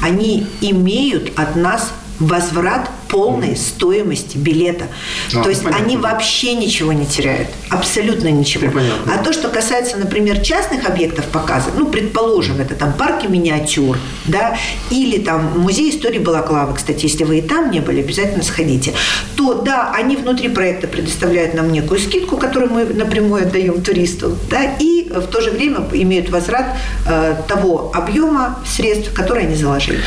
они 0.00 0.46
имеют 0.60 1.38
от 1.38 1.56
нас 1.56 1.90
возврат 2.18 2.90
полной 3.08 3.56
стоимости 3.56 4.36
билета. 4.36 4.86
А, 5.34 5.42
То 5.42 5.48
есть 5.48 5.62
понятно. 5.62 5.84
они 5.84 5.96
вообще 5.96 6.54
ничего 6.54 6.92
не 6.92 7.06
теряют. 7.06 7.48
Абсолютно 7.70 8.28
ничего. 8.28 8.70
А 9.06 9.22
то, 9.22 9.32
что 9.32 9.48
касается, 9.48 9.96
например, 9.96 10.40
частных 10.40 10.86
объектов 10.86 11.26
показа, 11.26 11.70
ну, 11.76 11.86
предположим, 11.86 12.60
это 12.60 12.74
там 12.74 12.92
парки 12.92 13.26
миниатюр, 13.26 13.98
да, 14.26 14.56
или 14.90 15.18
там 15.18 15.60
музей 15.60 15.90
истории 15.90 16.18
Балаклавы, 16.18 16.74
кстати, 16.74 17.04
если 17.04 17.24
вы 17.24 17.38
и 17.38 17.42
там 17.42 17.70
не 17.70 17.80
были, 17.80 18.00
обязательно 18.00 18.42
сходите, 18.42 18.92
то 19.36 19.54
да, 19.54 19.92
они 19.94 20.16
внутри 20.16 20.48
проекта 20.48 20.88
предоставляют 20.88 21.54
нам 21.54 21.70
некую 21.72 22.00
скидку, 22.00 22.36
которую 22.36 22.72
мы 22.72 22.84
напрямую 22.84 23.44
отдаем 23.44 23.82
туристу, 23.82 24.36
да, 24.50 24.62
и 24.78 25.08
в 25.08 25.26
то 25.26 25.40
же 25.40 25.50
время 25.50 25.86
имеют 25.92 26.30
возврат 26.30 26.76
э, 27.06 27.36
того 27.46 27.90
объема 27.94 28.58
средств, 28.66 29.12
которые 29.12 29.46
они 29.46 29.56
заложили. 29.56 30.00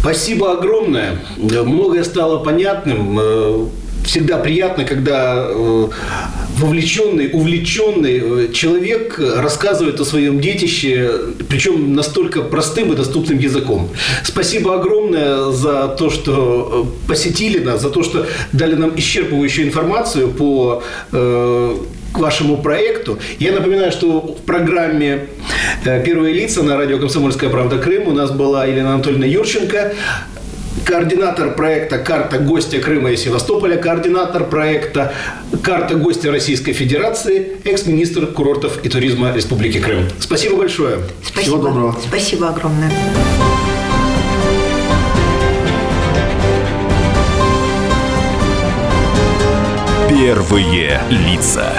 Спасибо 0.00 0.52
огромное. 0.52 1.18
Многое 1.36 2.04
стало 2.04 2.38
понятным. 2.38 3.18
Э, 3.20 3.66
Всегда 4.06 4.38
приятно, 4.38 4.84
когда 4.84 5.48
э, 5.48 5.88
вовлеченный, 6.58 7.30
увлеченный 7.32 8.46
э, 8.46 8.52
человек 8.52 9.18
рассказывает 9.18 9.98
о 9.98 10.04
своем 10.04 10.40
детище, 10.40 11.10
причем 11.48 11.92
настолько 11.96 12.42
простым 12.42 12.92
и 12.92 12.96
доступным 12.96 13.38
языком. 13.40 13.88
Спасибо 14.22 14.76
огромное 14.76 15.50
за 15.50 15.88
то, 15.88 16.08
что 16.10 16.88
посетили 17.08 17.58
нас, 17.58 17.82
за 17.82 17.90
то, 17.90 18.04
что 18.04 18.26
дали 18.52 18.76
нам 18.76 18.90
исчерпывающую 18.90 19.64
информацию 19.64 20.28
по 20.28 20.84
к 22.16 22.18
вашему 22.18 22.56
проекту. 22.56 23.18
Я 23.38 23.52
напоминаю, 23.52 23.92
что 23.92 24.20
в 24.20 24.42
программе 24.46 25.26
э, 25.84 26.02
«Первые 26.02 26.32
лица» 26.32 26.62
на 26.62 26.76
радио 26.76 26.98
«Комсомольская 26.98 27.50
правда. 27.50 27.78
Крым» 27.78 28.08
у 28.08 28.12
нас 28.12 28.30
была 28.30 28.64
Елена 28.64 28.94
Анатольевна 28.94 29.26
Юрченко, 29.26 29.92
координатор 30.84 31.54
проекта 31.54 31.98
«Карта 31.98 32.38
гостя 32.38 32.78
Крыма 32.78 33.10
и 33.10 33.16
Севастополя», 33.16 33.76
координатор 33.76 34.44
проекта 34.44 35.12
«Карта 35.62 35.96
гостя 35.96 36.30
Российской 36.30 36.72
Федерации», 36.72 37.58
экс-министр 37.64 38.26
курортов 38.28 38.82
и 38.82 38.88
туризма 38.88 39.32
Республики 39.34 39.78
Крым. 39.78 40.04
Спасибо 40.18 40.56
большое. 40.56 41.00
Спасибо. 41.22 41.42
Всего 41.42 41.58
доброго. 41.58 41.96
Спасибо 42.08 42.48
огромное. 42.48 42.90
Первые 50.08 51.00
лица. 51.10 51.72